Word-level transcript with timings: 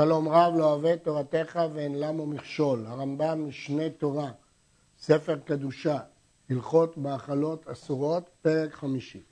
שלום 0.00 0.28
רב 0.28 0.54
לא 0.56 0.64
אוהב 0.72 0.96
תורתך 0.96 1.60
ואין 1.74 2.00
למו 2.00 2.26
מכשול. 2.26 2.86
הרמב"ם 2.86 3.48
משנה 3.48 3.90
תורה, 3.90 4.30
ספר 4.98 5.36
קדושה, 5.44 5.98
הלכות 6.50 6.96
מאכלות 6.96 7.68
אסורות, 7.68 8.30
פרק 8.42 8.74
חמישי. 8.74 9.22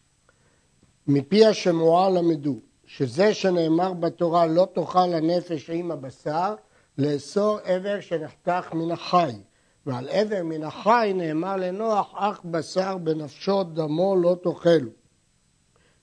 מפי 1.06 1.46
השמועה 1.46 2.10
למדו 2.10 2.60
שזה 2.86 3.34
שנאמר 3.34 3.92
בתורה 3.92 4.46
לא 4.46 4.68
תאכל 4.74 5.14
הנפש 5.14 5.70
עם 5.70 5.90
הבשר, 5.90 6.54
לאסור 6.98 7.58
עבר 7.64 8.00
שנחתך 8.00 8.72
מן 8.72 8.90
החי. 8.90 9.32
ועל 9.86 10.08
עבר 10.08 10.42
מן 10.44 10.64
החי 10.64 11.12
נאמר 11.14 11.56
לנוח 11.56 12.14
אך 12.16 12.40
בשר 12.44 12.96
בנפשו 12.96 13.62
דמו 13.64 14.16
לא 14.16 14.36
תאכלו. 14.42 14.90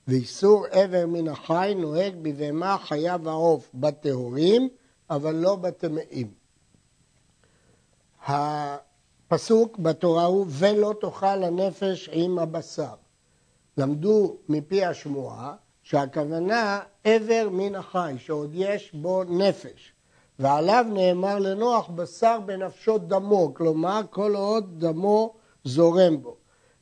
ואיסור 0.08 0.66
עבר 0.72 1.06
מן 1.08 1.28
החי 1.28 1.74
נוהג 1.78 2.16
בבהמה 2.22 2.78
חיה 2.78 3.18
ועוף 3.24 3.72
בטהורים, 3.74 4.70
אבל 5.10 5.36
לא 5.36 5.56
בטמאים. 5.56 6.32
הפסוק 8.28 9.78
בתורה 9.78 10.24
הוא 10.24 10.46
ולא 10.50 10.94
תאכל 11.02 11.44
הנפש 11.44 12.10
עם 12.12 12.40
הבשר. 12.40 12.96
למדו 13.78 14.38
מפי 14.50 14.86
השמועה 14.86 15.56
שהכוונה 15.84 16.80
עבר 17.04 17.48
מן 17.52 17.76
החי, 17.76 18.16
שעוד 18.18 18.52
יש 18.54 18.94
בו 18.94 19.24
נפש. 19.24 19.92
ועליו 20.40 20.86
נאמר 20.94 21.40
לנוח 21.40 21.90
בשר 21.90 22.40
בנפשו 22.46 22.98
דמו, 22.98 23.54
כלומר 23.54 24.02
כל 24.10 24.36
עוד 24.36 24.80
דמו 24.80 25.34
זורם 25.64 26.22
בו. 26.22 26.36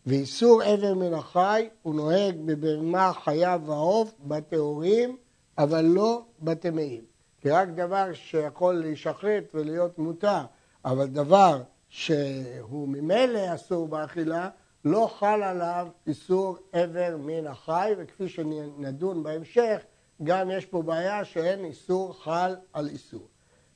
ואיסור 0.05 0.61
עבר 0.61 0.93
מן 0.93 1.13
החי 1.13 1.69
הוא 1.81 1.95
נוהג 1.95 2.35
בבהמה 2.45 3.11
חיה 3.13 3.57
ועוף 3.65 4.13
בטהורים, 4.19 5.17
אבל 5.57 5.81
לא 5.81 6.25
בטמאים. 6.41 7.01
כי 7.41 7.49
רק 7.49 7.67
דבר 7.69 8.13
שיכול 8.13 8.75
להישחט 8.75 9.43
ולהיות 9.53 9.99
מותר, 9.99 10.41
אבל 10.85 11.07
דבר 11.07 11.61
שהוא 11.89 12.87
ממילא 12.87 13.55
אסור 13.55 13.87
באכילה, 13.87 14.49
לא 14.85 15.09
חל 15.19 15.43
עליו 15.43 15.87
איסור 16.07 16.57
עבר 16.71 17.17
מן 17.19 17.47
החי, 17.47 17.93
וכפי 17.97 18.29
שנדון 18.29 19.23
בהמשך, 19.23 19.81
גם 20.23 20.51
יש 20.51 20.65
פה 20.65 20.81
בעיה 20.81 21.25
שאין 21.25 21.65
איסור 21.65 22.23
חל 22.23 22.55
על 22.73 22.87
איסור. 22.87 23.27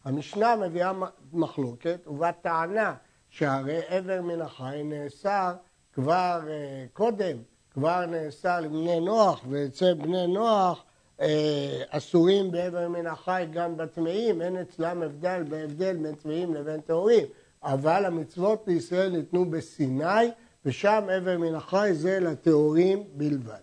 המשנה 0.03 0.55
מביאה 0.55 0.91
מחלוקת, 1.33 2.07
ובטענה 2.07 2.95
שהרי 3.29 3.81
עבר 3.87 4.21
מן 4.21 4.41
החי 4.41 4.81
נאסר 4.83 5.53
כבר 5.97 6.39
אה, 6.47 6.85
קודם, 6.93 7.37
כבר 7.73 8.05
נאסר 8.05 8.59
לבני 8.59 8.99
נוח, 8.99 9.45
ואצל 9.49 9.93
בני 9.93 10.27
נוח 10.27 10.83
אה, 11.21 11.83
אסורים 11.89 12.51
בעבר 12.51 12.89
מן 12.89 13.07
החי 13.07 13.45
גם 13.53 13.77
בטמאים, 13.77 14.41
אין 14.41 14.57
אצלם 14.57 15.03
הבדל 15.03 15.43
בהבדל 15.49 15.97
בין 15.97 16.15
טמאים 16.15 16.53
לבין 16.53 16.81
טהורים, 16.81 17.25
אבל 17.63 18.05
המצוות 18.05 18.63
לישראל 18.67 19.09
ניתנו 19.09 19.49
בסיני, 19.49 20.29
ושם 20.65 21.03
עבר 21.11 21.37
מן 21.37 21.55
החי 21.55 21.89
זה 21.93 22.19
לטהורים 22.19 23.03
בלבד. 23.13 23.61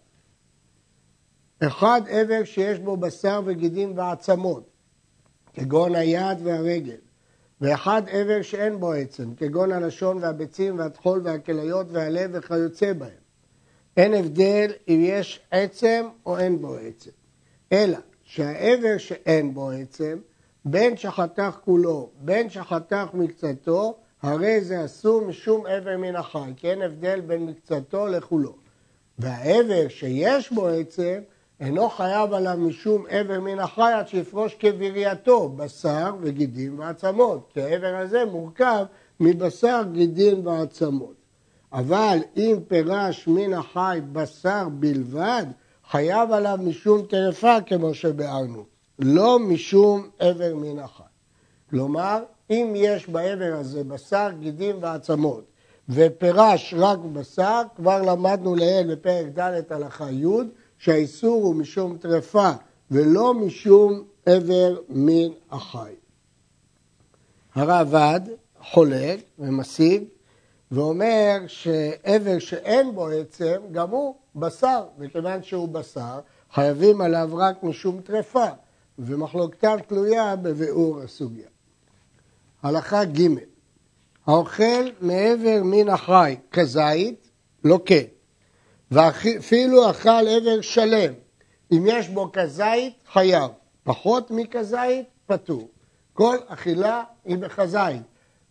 אחד 1.63 2.01
עבר 2.09 2.45
שיש 2.45 2.79
בו 2.79 2.97
בשר 2.97 3.41
וגידים 3.45 3.99
ועצמות, 3.99 4.71
כגון 5.53 5.95
היד 5.95 6.39
והרגל, 6.43 7.04
ואחד 7.65 8.03
עבר 8.11 8.43
שאין 8.43 8.81
בו 8.81 8.93
עצם, 8.93 9.35
כגון 9.35 9.73
הלשון 9.73 10.19
והביצים 10.23 10.79
והטחול 10.79 11.21
והכליות 11.25 11.87
והלב 11.91 12.31
וכיוצא 12.33 12.93
בהם. 12.93 13.11
אין 13.97 14.15
הבדל 14.15 14.71
אם 14.89 15.01
יש 15.05 15.41
עצם 15.51 16.05
או 16.27 16.39
אין 16.39 16.61
בו 16.61 16.75
עצם, 16.75 17.11
אלא 17.73 17.99
שהעבר 18.23 18.99
שאין 18.99 19.55
בו 19.55 19.71
עצם, 19.71 20.19
בין 20.65 20.97
שחתך 20.97 21.59
כולו, 21.65 22.11
בין 22.21 22.51
שחתך 22.51 23.07
מקצתו, 23.15 23.97
הרי 24.23 24.61
זה 24.61 24.85
אסור 24.85 25.21
משום 25.21 25.67
עבר 25.67 25.97
מן 25.99 26.17
החי, 26.17 26.53
כי 26.57 26.71
אין 26.71 26.83
הבדל 26.83 27.21
בין 27.21 27.47
מקצתו 27.47 28.07
לכולו. 28.07 28.55
והעבר 29.19 29.89
שיש 29.89 30.53
בו 30.53 30.69
עצם, 30.69 31.21
אינו 31.65 31.91
חייב 31.91 32.33
עליו 32.33 32.57
משום 32.59 33.05
עבר 33.09 33.41
מן 33.41 33.59
החי 33.59 33.93
עד 33.95 34.09
שיפרוש 34.09 34.55
כבירייתו, 34.59 35.49
בשר 35.49 36.15
וגידים 36.21 36.79
ועצמות, 36.79 37.51
כי 37.53 37.63
העבר 37.63 37.97
הזה 37.97 38.25
מורכב 38.25 38.85
מבשר, 39.21 39.83
גידים 39.93 40.47
ועצמות. 40.47 41.15
אבל 41.73 42.19
אם 42.37 42.59
פירש 42.69 43.29
מן 43.29 43.53
החי 43.53 44.01
בשר 44.13 44.69
בלבד, 44.71 45.47
חייב 45.91 46.33
עליו 46.33 46.59
משום 46.63 47.03
טרפה 47.03 47.61
כמו 47.61 47.95
שביארנו, 47.95 48.65
לא 48.99 49.39
משום 49.39 50.09
עבר 50.19 50.55
מן 50.55 50.79
החי. 50.79 51.03
כלומר, 51.71 52.23
אם 52.51 52.73
יש 52.77 53.09
בעבר 53.09 53.55
הזה 53.61 53.85
בשר, 53.85 54.29
גידים 54.41 54.77
ועצמות, 54.81 55.45
ופירש 55.89 56.75
רק 56.79 56.99
בשר, 56.99 57.63
כבר 57.77 58.03
למדנו 58.03 58.55
לעיל 58.55 58.95
בפרק 58.95 59.27
ד' 59.39 59.73
הלכה 59.73 60.11
י', 60.11 60.27
שהאיסור 60.85 61.45
הוא 61.45 61.55
משום 61.55 61.97
טרפה 61.97 62.51
ולא 62.91 63.35
משום 63.35 64.05
עבר 64.27 64.77
מין 64.89 65.33
החי. 65.51 65.93
הרעב"ד 67.55 68.21
חולק 68.61 69.21
ומסיג 69.39 70.05
ואומר 70.71 71.39
שעבר 71.47 72.39
שאין 72.39 72.95
בו 72.95 73.09
עצם 73.09 73.57
גם 73.73 73.91
הוא 73.91 74.15
בשר, 74.37 74.85
וכיוון 74.99 75.43
שהוא 75.43 75.69
בשר 75.69 76.21
חייבים 76.53 77.01
עליו 77.01 77.31
רק 77.33 77.63
משום 77.63 78.01
טרפה, 78.01 78.49
ומחלוקתם 78.99 79.77
תלויה 79.87 80.37
בביאור 80.37 81.01
הסוגיה. 81.01 81.49
הלכה 82.63 83.05
ג' 83.05 83.29
האוכל 84.27 84.91
מעבר 85.01 85.61
מן 85.65 85.89
החי 85.89 86.37
כזית 86.51 87.31
לוקה, 87.65 88.14
ואפילו 88.95 89.91
אכל 89.91 90.29
עבר 90.29 90.61
שלם. 90.61 91.13
אם 91.73 91.85
יש 91.87 92.09
בו 92.09 92.31
כזית, 92.33 92.95
חייב. 93.13 93.51
פחות 93.85 94.31
מכזית, 94.31 95.07
פטור. 95.27 95.69
כל 96.13 96.37
אכילה 96.47 97.03
היא 97.25 97.37
בכזית. 97.37 98.03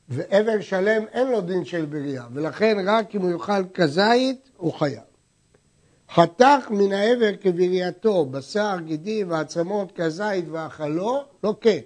ועבר 0.09 0.62
שלם 0.62 1.04
אין 1.12 1.28
לו 1.28 1.42
דין 1.42 1.66
של 1.66 1.86
בריאה, 1.86 2.26
ולכן 2.34 2.78
רק 2.88 3.16
אם 3.16 3.22
הוא 3.22 3.31
יאכל 3.31 3.66
כזית, 3.74 4.50
הוא 4.58 4.74
חייב. 4.74 5.04
חתך 6.12 6.68
מן 6.70 6.94
העבר 6.94 7.36
כברייתו, 7.42 8.25
בשר, 8.25 8.75
גידים 8.86 9.31
ועצמות 9.31 9.92
כזית 9.96 10.46
ואכלו, 10.52 11.24
לא 11.44 11.56
כן. 11.62 11.80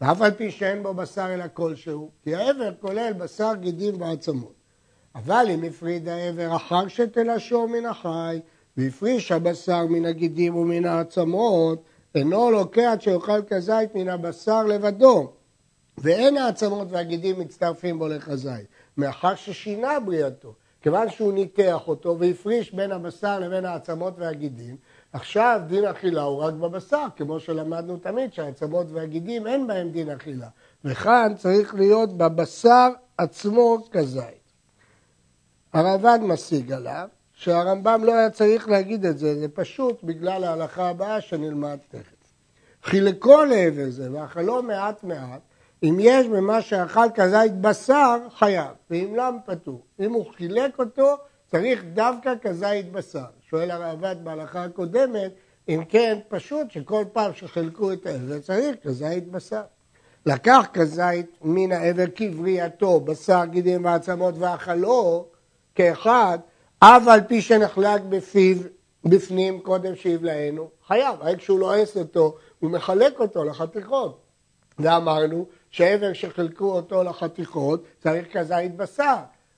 ואף 0.00 0.22
על 0.22 0.30
פי 0.30 0.50
שאין 0.50 0.82
בו 0.82 0.94
בשר 0.94 1.34
אלא 1.34 1.44
כלשהו, 1.54 2.10
כי 2.22 2.34
העבר 2.34 2.70
כולל 2.80 3.12
בשר, 3.12 3.52
גידים 3.60 4.00
ועצמות. 4.00 4.63
אבל 5.14 5.46
אם 5.50 5.64
הפריד 5.64 6.08
העבר 6.08 6.56
אחר 6.56 6.88
שתלשו 6.88 7.68
מן 7.68 7.86
החי, 7.86 8.40
והפריש 8.76 9.32
הבשר 9.32 9.86
מן 9.86 10.04
הגידים 10.04 10.56
ומן 10.56 10.84
העצמות, 10.84 11.82
אינו 12.14 12.50
לוקח 12.50 12.94
שיאכל 13.00 13.42
כזית 13.48 13.94
מן 13.94 14.08
הבשר 14.08 14.62
לבדו, 14.62 15.32
ואין 15.98 16.36
העצמות 16.36 16.88
והגידים 16.90 17.40
מצטרפים 17.40 17.98
בו 17.98 18.08
לכזית, 18.08 18.66
מאחר 18.96 19.34
ששינה 19.34 20.00
בריאתו. 20.00 20.54
כיוון 20.80 21.10
שהוא 21.10 21.32
ניתח 21.32 21.82
אותו 21.86 22.18
והפריש 22.18 22.74
בין 22.74 22.92
הבשר 22.92 23.38
לבין 23.40 23.64
העצמות 23.64 24.14
והגידים, 24.18 24.76
עכשיו 25.12 25.60
דין 25.66 25.84
אכילה 25.84 26.22
הוא 26.22 26.38
רק 26.38 26.54
בבשר, 26.54 27.06
כמו 27.16 27.40
שלמדנו 27.40 27.96
תמיד 27.96 28.32
שהעצמות 28.32 28.86
והגידים 28.90 29.46
אין 29.46 29.66
בהם 29.66 29.90
דין 29.90 30.10
אכילה. 30.10 30.48
וכאן 30.84 31.32
צריך 31.36 31.74
להיות 31.74 32.16
בבשר 32.18 32.88
עצמו 33.18 33.78
כזית. 33.90 34.43
הרמב"ן 35.74 36.20
משיג 36.22 36.72
עליו 36.72 37.08
שהרמב"ם 37.32 38.04
לא 38.04 38.14
היה 38.14 38.30
צריך 38.30 38.68
להגיד 38.68 39.06
את 39.06 39.18
זה, 39.18 39.40
זה 39.40 39.48
פשוט 39.48 40.02
בגלל 40.02 40.44
ההלכה 40.44 40.88
הבאה 40.88 41.20
שנלמד 41.20 41.78
תכף. 41.88 42.32
חילקו 42.84 43.44
לעבר 43.44 43.90
זה 43.90 44.12
ואכלו 44.12 44.62
מעט 44.62 45.04
מעט, 45.04 45.40
אם 45.82 45.96
יש 46.00 46.26
במה 46.26 46.62
שאכל 46.62 47.06
כזית 47.14 47.60
בשר, 47.60 48.18
חייב, 48.34 48.70
ואם 48.90 49.14
לא, 49.16 49.24
פטור. 49.46 49.82
אם 50.00 50.12
הוא 50.12 50.26
חילק 50.36 50.78
אותו, 50.78 51.16
צריך 51.46 51.84
דווקא 51.94 52.34
כזית 52.42 52.92
בשר. 52.92 53.24
שואל 53.50 53.70
הרעב"ד 53.70 54.16
בהלכה 54.24 54.64
הקודמת, 54.64 55.32
אם 55.68 55.82
כן, 55.88 56.18
פשוט 56.28 56.70
שכל 56.70 57.04
פעם 57.12 57.32
שחילקו 57.34 57.92
את 57.92 58.06
העבר 58.06 58.38
צריך 58.38 58.76
כזית 58.84 59.30
בשר. 59.30 59.62
לקח 60.26 60.66
כזית 60.72 61.26
מן 61.42 61.72
העבר 61.72 62.06
כברייתו, 62.14 63.00
בשר, 63.00 63.44
גידים 63.44 63.84
ועצמות 63.84 64.34
ואכלו, 64.38 65.33
כאחד, 65.74 66.38
אף 66.78 67.08
על 67.08 67.20
פי 67.20 67.42
שנחלק 67.42 68.00
בפיו, 68.08 68.56
בפנים 69.04 69.60
קודם 69.60 69.96
שיבלענו, 69.96 70.70
חייב, 70.86 71.16
רק 71.20 71.38
כשהוא 71.38 71.60
לועס 71.60 71.96
אותו, 71.96 72.36
הוא 72.58 72.70
מחלק 72.70 73.20
אותו 73.20 73.44
לחתיכות. 73.44 74.20
ואמרנו 74.78 75.46
שעבר 75.70 76.12
שחילקו 76.12 76.72
אותו 76.72 77.02
לחתיכות 77.02 77.84
צריך 77.98 78.36
כזית 78.36 78.76
בשר. 78.76 79.16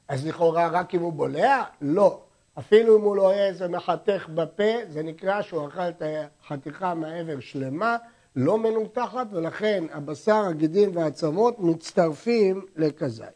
אז 0.08 0.26
לכאורה 0.26 0.68
רק 0.68 0.94
אם 0.94 1.00
הוא 1.00 1.12
בולע? 1.12 1.62
לא. 1.80 2.20
אפילו 2.58 2.98
אם 2.98 3.02
הוא 3.02 3.16
לועס 3.16 3.56
ומחתך 3.58 4.28
בפה, 4.34 4.72
זה 4.88 5.02
נקרא 5.02 5.42
שהוא 5.42 5.68
אכל 5.68 5.80
את 5.80 6.02
החתיכה 6.42 6.94
מהעבר 6.94 7.40
שלמה, 7.40 7.96
לא 8.36 8.58
מנותחת 8.58 9.26
ולכן 9.32 9.84
הבשר, 9.92 10.44
הגידים 10.48 10.96
והעצמות 10.96 11.60
מצטרפים 11.60 12.66
לכזית. 12.76 13.26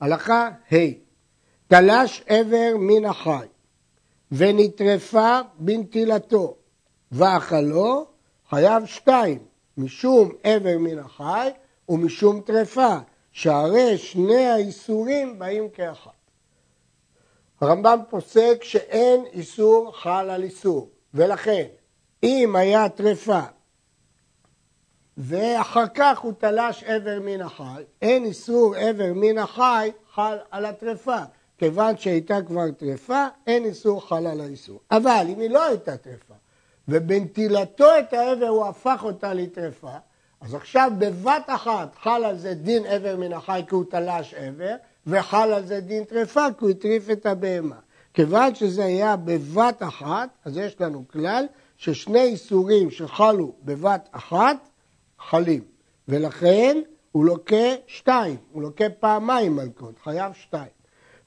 הלכה 0.00 0.48
ה' 0.72 1.09
תלש 1.70 2.22
עבר 2.26 2.72
מן 2.78 3.04
החי 3.04 3.46
ונטרפה 4.32 5.38
בנטילתו 5.58 6.56
ואכלו 7.12 8.06
חייב 8.48 8.86
שתיים 8.86 9.38
משום 9.76 10.32
עבר 10.42 10.78
מן 10.78 10.98
החי 10.98 11.50
ומשום 11.88 12.40
טרפה 12.40 12.96
שהרי 13.32 13.98
שני 13.98 14.46
האיסורים 14.46 15.38
באים 15.38 15.68
כאחד. 15.68 16.10
הרמב"ם 17.60 17.98
פוסק 18.08 18.58
שאין 18.62 19.24
איסור 19.32 19.92
חל 19.96 20.30
על 20.30 20.42
איסור 20.42 20.88
ולכן 21.14 21.66
אם 22.22 22.56
היה 22.56 22.88
טרפה 22.88 23.42
ואחר 25.16 25.86
כך 25.94 26.18
הוא 26.18 26.32
תלש 26.38 26.84
עבר 26.84 27.18
מן 27.20 27.40
החי, 27.40 27.82
אין 28.02 28.24
איסור 28.24 28.74
עבר 28.76 29.12
מן 29.14 29.38
החי 29.38 29.90
חל 30.14 30.36
על 30.50 30.64
הטרפה. 30.64 31.22
כיוון 31.60 31.96
שהייתה 31.96 32.42
כבר 32.42 32.70
טרפה, 32.70 33.26
אין 33.46 33.64
איסור 33.64 34.08
חל 34.08 34.26
על 34.26 34.40
האיסור. 34.40 34.80
אבל 34.90 35.26
אם 35.28 35.40
היא 35.40 35.50
לא 35.50 35.64
הייתה 35.64 35.96
טרפה, 35.96 36.34
ובנטילתו 36.88 37.86
את 37.98 38.12
העבר 38.12 38.48
הוא 38.48 38.66
הפך 38.66 39.00
אותה 39.02 39.34
לטרפה, 39.34 39.96
אז 40.40 40.54
עכשיו 40.54 40.92
בבת 40.98 41.44
אחת 41.46 41.94
חל 42.02 42.24
על 42.24 42.38
זה 42.38 42.54
דין 42.54 42.86
עבר 42.86 43.16
מן 43.16 43.32
החי 43.32 43.62
כי 43.68 43.74
הוא 43.74 43.84
תלש 43.90 44.34
עבר, 44.34 44.74
וחל 45.06 45.52
על 45.52 45.66
זה 45.66 45.80
דין 45.80 46.04
טרפה 46.04 46.46
כי 46.58 46.64
הוא 46.64 46.70
הטריף 46.70 47.10
את 47.10 47.26
הבהמה. 47.26 47.78
כיוון 48.14 48.54
שזה 48.54 48.84
היה 48.84 49.16
בבת 49.16 49.82
אחת, 49.82 50.28
אז 50.44 50.56
יש 50.56 50.80
לנו 50.80 51.04
כלל 51.12 51.46
ששני 51.76 52.22
איסורים 52.22 52.90
שחלו 52.90 53.52
בבת 53.64 54.08
אחת, 54.12 54.56
חלים. 55.18 55.62
ולכן 56.08 56.80
הוא 57.12 57.24
לוקה 57.24 57.74
שתיים, 57.86 58.36
הוא 58.52 58.62
לוקה 58.62 58.90
פעמיים 59.00 59.56
מלכות, 59.56 59.94
חייב 60.04 60.32
שתיים. 60.32 60.79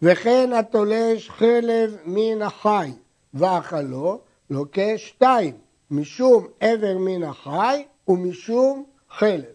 וכן 0.05 0.53
התולש 0.53 1.29
חלב 1.29 1.97
מן 2.05 2.41
החי 2.41 2.91
ואכלו, 3.33 4.19
לוקה 4.49 4.97
שתיים, 4.97 5.57
משום 5.91 6.47
עבר 6.59 6.97
מן 6.97 7.23
החי 7.23 7.85
ומשום 8.07 8.85
חלב. 9.09 9.53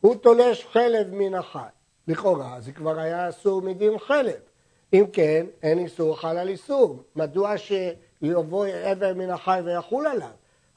הוא 0.00 0.14
תולש 0.14 0.66
חלב 0.72 1.14
מן 1.14 1.34
החי. 1.34 1.68
לכאורה 2.08 2.60
זה 2.60 2.72
כבר 2.72 2.98
היה 2.98 3.28
אסור 3.28 3.62
מדין 3.62 3.98
חלב. 3.98 4.40
אם 4.92 5.04
כן, 5.12 5.46
אין 5.62 5.78
איסור 5.78 6.20
חל 6.20 6.38
על 6.38 6.48
איסור. 6.48 7.02
מדוע 7.16 7.54
שיבוא 7.58 8.66
עבר 8.66 9.14
מן 9.14 9.30
החי 9.30 9.60
ויחול 9.64 10.06
עליו? 10.06 10.28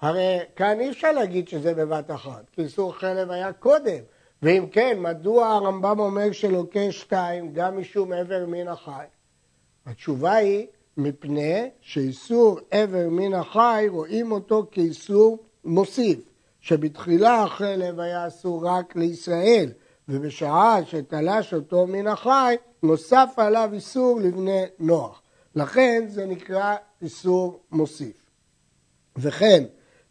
הרי 0.01 0.39
כאן 0.55 0.79
אי 0.79 0.89
אפשר 0.89 1.11
להגיד 1.11 1.47
שזה 1.47 1.73
בבת 1.73 2.11
אחת, 2.11 2.43
כי 2.51 2.61
איסור 2.61 2.95
חלב 2.95 3.31
היה 3.31 3.53
קודם. 3.53 3.99
ואם 4.43 4.65
כן, 4.71 4.97
מדוע 4.99 5.47
הרמב"ם 5.47 5.99
אומר 5.99 6.31
שלוקה 6.31 6.91
שתיים 6.91 7.53
גם 7.53 7.79
משום 7.79 8.13
עבר 8.13 8.45
מן 8.47 8.67
החי? 8.67 9.05
התשובה 9.85 10.33
היא 10.33 10.67
מפני 10.97 11.69
שאיסור 11.81 12.59
עבר 12.71 13.09
מן 13.09 13.33
החי 13.33 13.85
רואים 13.89 14.31
אותו 14.31 14.65
כאיסור 14.71 15.37
מוסיף, 15.65 16.19
שבתחילה 16.59 17.43
החלב 17.43 17.99
היה 17.99 18.27
אסור 18.27 18.67
רק 18.67 18.95
לישראל, 18.95 19.71
ובשעה 20.09 20.85
שתלש 20.85 21.53
אותו 21.53 21.87
מן 21.87 22.07
החי, 22.07 22.55
נוסף 22.83 23.29
עליו 23.37 23.69
איסור 23.73 24.19
לבני 24.19 24.63
נוח. 24.79 25.21
לכן 25.55 26.03
זה 26.07 26.25
נקרא 26.25 26.75
איסור 27.01 27.59
מוסיף. 27.71 28.25
וכן, 29.17 29.63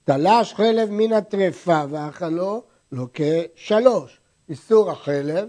תלש 0.05 0.55
חלב 0.55 0.91
מן 0.91 1.13
הטרפה 1.13 1.83
ואכלו 1.91 2.63
לוקה 2.93 3.43
שלוש. 3.55 4.22
איסור 4.53 4.91
החלב 4.91 5.49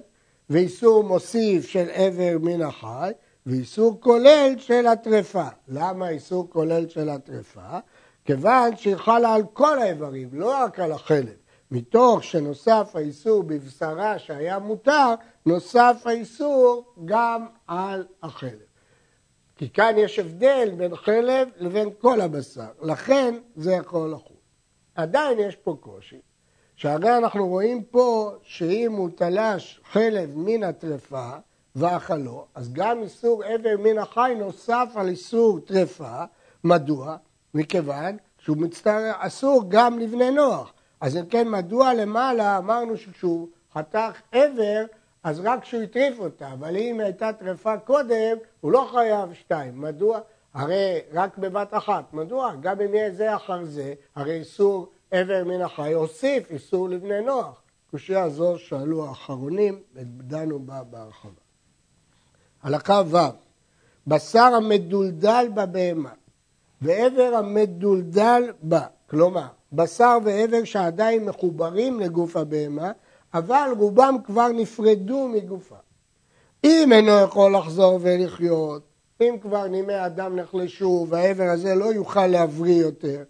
ואיסור 0.50 1.04
מוסיף 1.04 1.68
של 1.68 1.90
עבר 1.94 2.38
מן 2.42 2.62
החי 2.62 3.12
ואיסור 3.46 4.02
כולל 4.02 4.54
של 4.58 4.88
הטרפה. 4.88 5.48
למה 5.68 6.10
איסור 6.10 6.50
כולל 6.50 6.90
של 6.90 7.10
הטרפה? 7.10 7.80
כיוון 8.26 8.76
שהיא 8.76 8.96
חלה 8.96 9.34
על 9.34 9.44
כל 9.54 9.80
האיברים, 9.80 10.30
לא 10.34 10.64
רק 10.64 10.80
על 10.80 10.92
החלב. 10.92 11.36
מתוך 11.72 12.24
שנוסף 12.24 12.92
האיסור 12.96 13.44
בבשרה 13.44 14.20
שהיה 14.20 14.60
מותר, 14.60 15.14
נוסף 15.46 16.02
האיסור 16.06 16.94
גם 17.06 17.46
על 17.68 18.06
החלב. 18.24 18.68
כי 19.56 19.70
כאן 19.70 19.94
יש 19.98 20.20
הבדל 20.20 20.72
בין 20.78 20.96
חלב 20.96 21.48
לבין 21.58 21.90
כל 22.00 22.22
הבשר, 22.22 22.72
לכן 22.82 23.36
זה 23.56 23.74
יכול 23.74 24.12
לחול. 24.12 24.38
עדיין 24.96 25.40
יש 25.40 25.56
פה 25.56 25.78
קושי, 25.80 26.22
שהרי 26.76 27.18
אנחנו 27.18 27.48
רואים 27.48 27.84
פה 27.84 28.32
שאם 28.44 28.92
הוא 28.92 29.10
תלש 29.16 29.82
חלב 29.92 30.32
מן 30.36 30.64
הטרפה 30.64 31.30
ואכלו, 31.76 32.46
אז 32.56 32.74
גם 32.74 33.02
איסור 33.02 33.44
עבר 33.44 33.76
מן 33.80 33.98
החי 33.98 34.34
נוסף 34.40 34.88
על 34.96 35.08
איסור 35.08 35.60
טרפה. 35.60 36.24
מדוע? 36.64 37.16
מכיוון 37.54 38.18
שהוא 38.38 38.58
מצטער, 38.58 39.12
אסור 39.18 39.64
גם 39.68 40.00
לבני 40.00 40.32
נוח. 40.32 40.74
אז 41.02 41.18
אם 41.18 41.26
כן, 41.26 41.50
מדוע 41.50 41.94
למעלה 41.94 42.58
אמרנו 42.58 42.98
שכשהוא 42.98 43.48
חתך 43.74 44.22
עבר, 44.32 44.86
אז 45.24 45.40
רק 45.40 45.62
כשהוא 45.62 45.82
הטריף 45.82 46.20
אותה, 46.20 46.52
אבל 46.54 46.78
אם 46.78 47.00
הייתה 47.00 47.34
טרפה 47.34 47.78
קודם, 47.78 48.38
הוא 48.62 48.72
לא 48.72 48.90
חייב 48.92 49.34
שתיים. 49.34 49.82
מדוע? 49.82 50.20
הרי 50.54 51.00
רק 51.14 51.38
בבת 51.38 51.74
אחת. 51.74 52.14
מדוע? 52.14 52.54
גם 52.62 52.82
אם 52.82 52.94
יהיה 52.94 53.12
זה 53.12 53.36
אחר 53.36 53.64
זה, 53.64 53.94
הרי 54.16 54.34
איסור 54.34 54.93
עבר 55.16 55.44
מן 55.46 55.62
החי 55.62 55.94
הוסיף 55.94 56.52
איסור 56.52 56.90
לבני 56.90 57.22
נוח. 57.22 57.62
קושייה 57.92 58.30
זו 58.30 58.58
שאלו 58.58 59.06
האחרונים 59.06 59.80
ודנו 59.94 60.60
בה 60.60 60.84
בהרחבה. 60.84 61.42
הלכה 62.64 63.02
ו' 63.08 63.18
בשר 64.08 64.40
המדולדל 64.56 65.48
בבהמה 65.54 66.10
ועבר 66.82 67.36
המדולדל 67.36 68.44
בה, 68.62 68.86
כלומר 69.10 69.48
בשר 69.74 70.18
ועבר 70.24 70.64
שעדיין 70.64 71.26
מחוברים 71.26 72.00
לגוף 72.00 72.38
הבהמה, 72.38 72.92
אבל 73.34 73.70
רובם 73.78 74.16
כבר 74.26 74.48
נפרדו 74.48 75.28
מגופה. 75.28 75.76
אם 76.64 76.90
אינו 76.94 77.12
יכול 77.24 77.56
לחזור 77.56 78.00
ולחיות, 78.02 78.84
אם 79.22 79.36
כבר 79.42 79.68
נימי 79.68 80.06
אדם 80.06 80.36
נחלשו 80.36 81.08
והעבר 81.10 81.50
הזה 81.54 81.76
לא 81.76 81.86
יוכל 81.86 82.28
להבריא 82.28 82.82
יותר, 82.82 83.24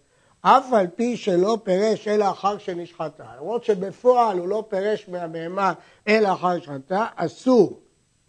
אף 0.45 0.73
על 0.73 0.87
פי 0.87 1.17
שלא 1.17 1.57
פירש 1.63 2.07
אלא 2.07 2.31
אחר 2.31 2.57
שנשחטה. 2.57 3.25
למרות 3.37 3.63
שבפועל 3.63 4.39
הוא 4.39 4.47
לא 4.47 4.63
פירש 4.69 5.09
מהבהמה 5.09 5.73
אלא 6.07 6.33
אחר 6.33 6.59
שנשחטה, 6.59 7.05
אסור. 7.15 7.79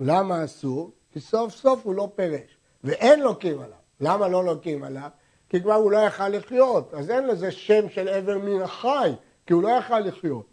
למה 0.00 0.44
אסור? 0.44 0.90
כי 1.12 1.20
סוף 1.20 1.54
סוף 1.54 1.80
הוא 1.82 1.94
לא 1.94 2.08
פירש, 2.14 2.56
ואין 2.84 3.20
לוקים 3.20 3.60
עליו. 3.60 3.78
למה 4.00 4.28
לא 4.28 4.44
לוקים 4.44 4.84
עליו? 4.84 5.08
כי 5.48 5.62
כבר 5.62 5.74
הוא 5.74 5.92
לא 5.92 5.98
יכל 5.98 6.28
לחיות, 6.28 6.94
אז 6.94 7.10
אין 7.10 7.26
לזה 7.26 7.50
שם 7.50 7.88
של 7.88 8.08
עבר 8.08 8.38
מן 8.38 8.62
החי, 8.62 9.12
כי 9.46 9.52
הוא 9.52 9.62
לא 9.62 9.68
יכל 9.68 10.00
לחיות. 10.00 10.46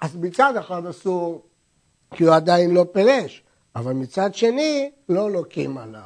אז 0.00 0.16
מצד 0.16 0.56
אחד 0.56 0.86
אסור, 0.86 1.42
כי 2.14 2.24
הוא 2.24 2.34
עדיין 2.34 2.74
לא 2.74 2.86
פירש, 2.92 3.42
אבל 3.76 3.92
מצד 3.92 4.34
שני 4.34 4.90
לא 5.08 5.30
לוקים 5.30 5.78
עליו. 5.78 6.02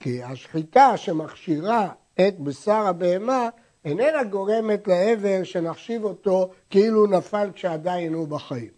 כי 0.00 0.22
השחיטה 0.22 0.96
שמכשירה 0.96 1.88
את 2.20 2.40
בשר 2.40 2.86
הבהמה 2.86 3.48
איננה 3.84 4.24
גורמת 4.24 4.88
לעבר 4.88 5.40
שנחשיב 5.44 6.04
אותו 6.04 6.50
כאילו 6.70 7.06
נפל 7.06 7.50
כשעדיין 7.54 8.14
הוא 8.14 8.28
בחיים. 8.28 8.70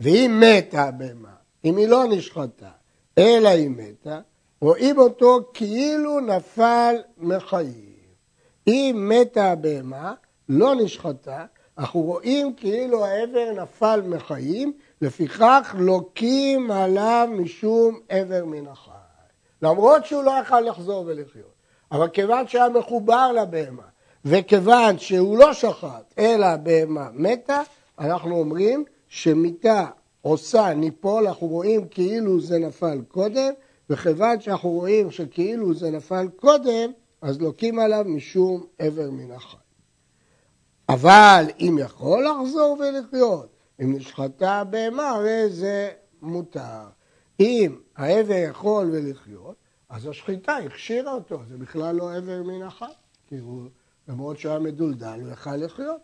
ואם 0.00 0.40
מתה 0.40 0.82
הבהמה, 0.82 1.34
אם 1.64 1.76
היא 1.76 1.88
לא 1.88 2.04
נשחטה, 2.10 2.70
אלא 3.18 3.48
היא 3.48 3.70
מתה, 3.70 4.20
רואים 4.60 4.98
אותו 4.98 5.50
כאילו 5.54 6.20
נפל 6.20 6.94
מחיים. 7.18 7.94
אם 8.66 9.10
מתה 9.12 9.44
הבהמה, 9.44 10.14
לא 10.48 10.74
נשחטה, 10.74 11.46
אנחנו 11.78 12.00
רואים 12.00 12.54
כאילו 12.54 13.04
העבר 13.04 13.52
נפל 13.62 14.00
מחיים, 14.06 14.72
לפיכך 15.00 15.74
לוקים 15.78 16.70
עליו 16.70 17.28
משום 17.32 18.00
עבר 18.08 18.44
מן 18.44 18.66
החי. 18.66 18.90
למרות 19.62 20.06
שהוא 20.06 20.22
לא 20.22 20.32
יכל 20.40 20.60
לחזור 20.60 21.04
ולחיות. 21.06 21.53
אבל 21.94 22.08
כיוון 22.08 22.48
שהיה 22.48 22.68
מחובר 22.68 23.32
לבהמה, 23.32 23.82
וכיוון 24.24 24.98
שהוא 24.98 25.38
לא 25.38 25.52
שחט, 25.52 26.14
אלא 26.18 26.46
הבהמה 26.46 27.08
מתה, 27.12 27.62
אנחנו 27.98 28.38
אומרים 28.38 28.84
שמיתה 29.08 29.86
עושה 30.22 30.74
ניפול, 30.74 31.26
אנחנו 31.26 31.46
רואים 31.46 31.88
כאילו 31.88 32.40
זה 32.40 32.58
נפל 32.58 33.00
קודם, 33.08 33.52
וכיוון 33.90 34.40
שאנחנו 34.40 34.70
רואים 34.70 35.10
שכאילו 35.10 35.74
זה 35.74 35.90
נפל 35.90 36.28
קודם, 36.36 36.90
אז 37.22 37.40
לוקים 37.40 37.78
עליו 37.78 38.04
משום 38.06 38.66
עבר 38.78 39.10
מן 39.10 39.32
החי. 39.32 39.56
אבל 40.88 41.44
אם 41.60 41.78
יכול 41.80 42.26
לחזור 42.26 42.78
ולחיות, 42.80 43.48
אם 43.82 43.96
נשחטה 43.96 44.52
הבהמה, 44.52 45.10
הרי 45.10 45.48
זה 45.48 45.90
מותר. 46.22 46.84
אם 47.40 47.76
העבר 47.96 48.44
יכול 48.50 48.90
ולחיות, 48.92 49.63
אז 49.94 50.06
השחיטה 50.06 50.56
הכשירה 50.56 51.12
אותו, 51.12 51.40
זה 51.48 51.58
בכלל 51.58 51.94
לא 51.94 52.14
עבר 52.16 52.42
מן 52.42 52.62
החי, 52.62 52.84
כי 53.28 53.38
הוא 53.38 53.68
למרות 54.08 54.38
שהוא 54.38 54.50
היה 54.50 54.60
מדולדל, 54.60 55.20
הוא 55.20 55.30
יכל 55.30 55.56
לחיות. 55.56 56.00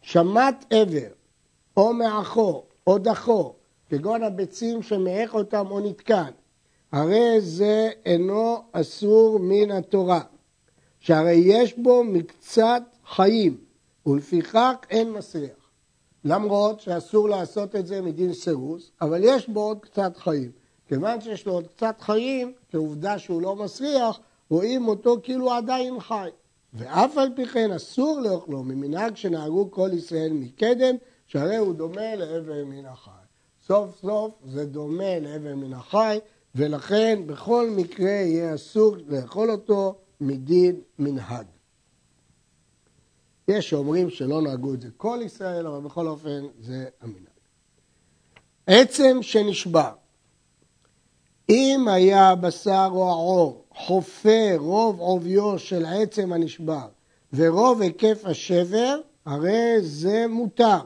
שמט 0.00 0.64
עבר, 0.70 1.08
או 1.76 1.94
מעכו, 1.94 2.64
או 2.86 2.98
דחו, 2.98 3.54
כגון 3.88 4.22
הביצים 4.22 4.82
שמעך 4.82 5.34
אותם 5.34 5.66
או 5.70 5.80
נתקן, 5.80 6.30
הרי 6.92 7.40
זה 7.40 7.90
אינו 8.06 8.62
אסור 8.72 9.38
מן 9.38 9.70
התורה, 9.70 10.20
שהרי 11.00 11.42
יש 11.44 11.78
בו 11.78 12.04
מקצת 12.04 12.82
חיים, 13.06 13.56
ולפיכך 14.06 14.74
אין 14.90 15.12
מסריח. 15.12 15.70
למרות 16.24 16.80
שאסור 16.80 17.28
לעשות 17.28 17.76
את 17.76 17.86
זה 17.86 18.02
מדין 18.02 18.32
סירוס, 18.32 18.90
אבל 19.00 19.20
יש 19.24 19.48
בו 19.48 19.60
עוד 19.60 19.78
קצת 19.80 20.16
חיים. 20.16 20.61
כיוון 20.92 21.20
שיש 21.20 21.46
לו 21.46 21.52
עוד 21.52 21.66
קצת 21.66 22.00
חיים, 22.00 22.52
כעובדה 22.70 23.18
שהוא 23.18 23.42
לא 23.42 23.56
מסריח, 23.56 24.20
רואים 24.50 24.88
אותו 24.88 25.16
כאילו 25.22 25.52
עדיין 25.52 26.00
חי. 26.00 26.28
ואף 26.74 27.18
על 27.18 27.28
פי 27.36 27.46
כן 27.46 27.70
אסור 27.70 28.20
לאוכלו 28.20 28.62
ממנהג 28.62 29.16
שנהגו 29.16 29.70
כל 29.70 29.90
ישראל 29.92 30.32
מקדם, 30.32 30.94
שהרי 31.26 31.56
הוא 31.56 31.74
דומה 31.74 32.16
לאבר 32.16 32.64
מן 32.64 32.86
החי. 32.86 33.10
סוף 33.66 34.00
סוף 34.00 34.34
זה 34.44 34.66
דומה 34.66 35.18
לאבר 35.20 35.54
מן 35.54 35.72
החי, 35.72 36.18
ולכן 36.54 37.22
בכל 37.26 37.70
מקרה 37.76 38.10
יהיה 38.10 38.54
אסור 38.54 38.96
לאכול 39.08 39.50
אותו 39.50 39.94
מדין 40.20 40.80
מנהג. 40.98 41.46
יש 43.48 43.70
שאומרים 43.70 44.10
שלא 44.10 44.42
נהגו 44.42 44.74
את 44.74 44.80
זה 44.80 44.88
כל 44.96 45.18
ישראל, 45.24 45.66
אבל 45.66 45.80
בכל 45.80 46.06
אופן 46.06 46.46
זה 46.60 46.88
המנהג. 47.00 47.26
עצם 48.66 49.18
שנשבר, 49.22 49.92
אם 51.52 51.88
היה 51.88 52.28
הבשר 52.28 52.88
או 52.92 53.08
העור 53.08 53.64
חופה 53.74 54.52
רוב 54.56 55.00
עוביו 55.00 55.58
של 55.58 55.86
עצם 55.86 56.32
הנשבר 56.32 56.88
ורוב 57.32 57.80
היקף 57.80 58.22
השבר, 58.24 58.98
הרי 59.26 59.80
זה 59.80 60.26
מותר. 60.28 60.78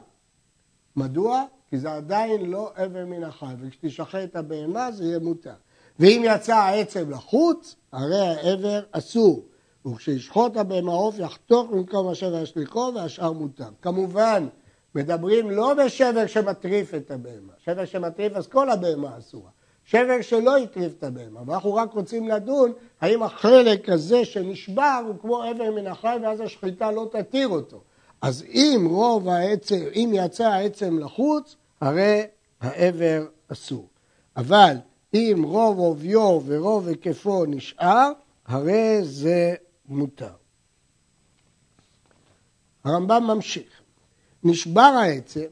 מדוע? 0.96 1.44
כי 1.70 1.78
זה 1.78 1.92
עדיין 1.92 2.50
לא 2.50 2.70
אבר 2.76 3.04
מן 3.06 3.24
החי, 3.24 3.54
וכשתשחרר 3.60 4.24
את 4.24 4.36
הבהמה 4.36 4.92
זה 4.92 5.04
יהיה 5.04 5.18
מותר. 5.18 5.54
ואם 5.98 6.22
יצא 6.24 6.56
העצם 6.56 7.10
לחוץ, 7.10 7.76
הרי 7.92 8.20
האבר 8.20 8.80
אסור. 8.92 9.44
וכשישחוט 9.86 10.56
הבהמה 10.56 10.92
עוף 10.92 11.18
יחתוך 11.18 11.70
במקום 11.70 12.08
השבר 12.08 12.42
ישליכו 12.42 12.92
והשאר 12.94 13.32
מותר. 13.32 13.68
כמובן, 13.82 14.48
מדברים 14.94 15.50
לא 15.50 15.74
בשבר 15.74 16.26
שמטריף 16.26 16.94
את 16.94 17.10
הבהמה. 17.10 17.52
שבר 17.58 17.84
שמטריף 17.84 18.32
אז 18.32 18.46
כל 18.46 18.70
הבהמה 18.70 19.18
אסורה. 19.18 19.50
שבר 19.86 20.22
שלא 20.22 20.58
הטריף 20.58 20.92
את 20.98 21.04
הבהמה, 21.04 21.40
ואנחנו 21.46 21.74
רק 21.74 21.92
רוצים 21.92 22.28
לדון 22.28 22.72
האם 23.00 23.22
החלק 23.22 23.88
הזה 23.88 24.24
שנשבר 24.24 25.02
הוא 25.06 25.14
כמו 25.20 25.50
אבר 25.50 25.70
מן 25.70 25.86
החי 25.86 26.16
ואז 26.22 26.40
השחיטה 26.40 26.90
לא 26.90 27.08
תתיר 27.12 27.48
אותו. 27.48 27.80
אז 28.22 28.44
אם 28.48 28.86
רוב 28.90 29.28
העצם, 29.28 29.84
אם 29.94 30.10
יצא 30.14 30.44
העצם 30.48 30.98
לחוץ, 30.98 31.56
הרי 31.80 32.22
האבר 32.60 33.26
אסור. 33.52 33.88
אבל 34.36 34.76
אם 35.14 35.42
רוב 35.44 35.78
עוביו 35.78 36.40
ורוב 36.46 36.88
היקפו 36.88 37.44
נשאר, 37.44 38.12
הרי 38.46 38.98
זה 39.02 39.54
מותר. 39.88 40.32
הרמב"ם 42.84 43.24
ממשיך, 43.26 43.80
נשבר 44.44 44.80
העצם 44.80 45.46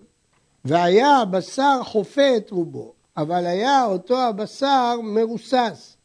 והיה 0.64 1.16
הבשר 1.16 1.80
חופה 1.84 2.36
את 2.36 2.50
רובו, 2.50 2.93
אבל 3.16 3.47
היה 3.47 3.85
אותו 3.85 4.18
הבשר 4.18 5.00
מרוסס, 5.02 5.97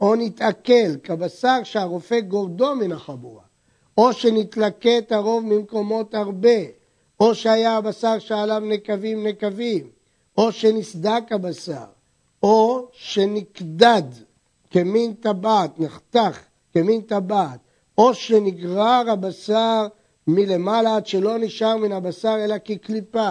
או 0.00 0.14
נתעכל 0.14 0.96
כבשר 1.02 1.62
שהרופא 1.64 2.20
גורדו 2.20 2.74
מן 2.74 2.92
החבורה, 2.92 3.42
או 3.98 4.12
שנתלקט 4.12 5.12
הרוב 5.12 5.44
ממקומות 5.44 6.14
הרבה, 6.14 6.58
או 7.20 7.34
שהיה 7.34 7.76
הבשר 7.76 8.18
שעליו 8.18 8.60
נקבים 8.60 9.26
נקבים, 9.26 9.90
או 10.38 10.52
שנסדק 10.52 11.22
הבשר, 11.30 11.84
או 12.42 12.88
שנקדד 12.92 14.02
כמין 14.70 15.14
טבעת, 15.14 15.80
נחתך 15.80 16.38
כמין 16.72 17.00
טבעת, 17.00 17.58
או 17.98 18.14
שנגרר 18.14 19.10
הבשר 19.10 19.86
מלמעלה 20.26 20.96
עד 20.96 21.06
שלא 21.06 21.38
נשאר 21.38 21.76
מן 21.76 21.92
הבשר 21.92 22.36
אלא 22.44 22.56
כקליפה, 22.64 23.30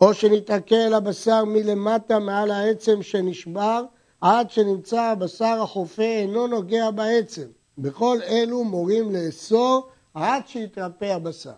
או 0.00 0.14
שנתעכל 0.14 0.94
הבשר 0.94 1.44
מלמטה 1.44 2.18
מעל 2.18 2.50
העצם 2.50 3.02
שנשבר, 3.02 3.84
עד 4.20 4.50
שנמצא 4.50 5.00
הבשר 5.00 5.62
החופה 5.62 6.02
אינו 6.02 6.46
נוגע 6.46 6.90
בעצם. 6.90 7.46
בכל 7.78 8.18
אלו 8.28 8.64
מורים 8.64 9.14
לאסור 9.16 9.88
עד 10.14 10.42
שיתרפא 10.46 11.04
הבשר. 11.04 11.52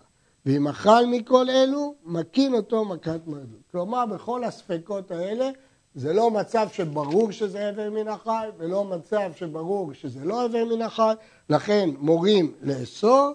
ואם 0.47 0.68
אכל 0.68 1.07
מכל 1.07 1.50
אלו, 1.50 1.95
מקין 2.04 2.54
אותו 2.54 2.85
מכת 2.85 3.21
מרדות. 3.26 3.61
כלומר, 3.73 4.07
בכל 4.07 4.45
הספקות 4.45 5.11
האלה, 5.11 5.50
זה 5.95 6.12
לא 6.12 6.30
מצב 6.30 6.68
שברור 6.73 7.30
שזה 7.30 7.68
אבר 7.68 7.90
מן 7.90 8.09
החי, 8.09 8.49
ולא 8.59 8.85
מצב 8.85 9.33
שברור 9.37 9.92
שזה 9.92 10.25
לא 10.25 10.47
אבר 10.47 10.64
מן 10.64 10.83
החי, 10.83 11.12
לכן 11.50 11.90
מורים 11.99 12.52
לאסור 12.62 13.33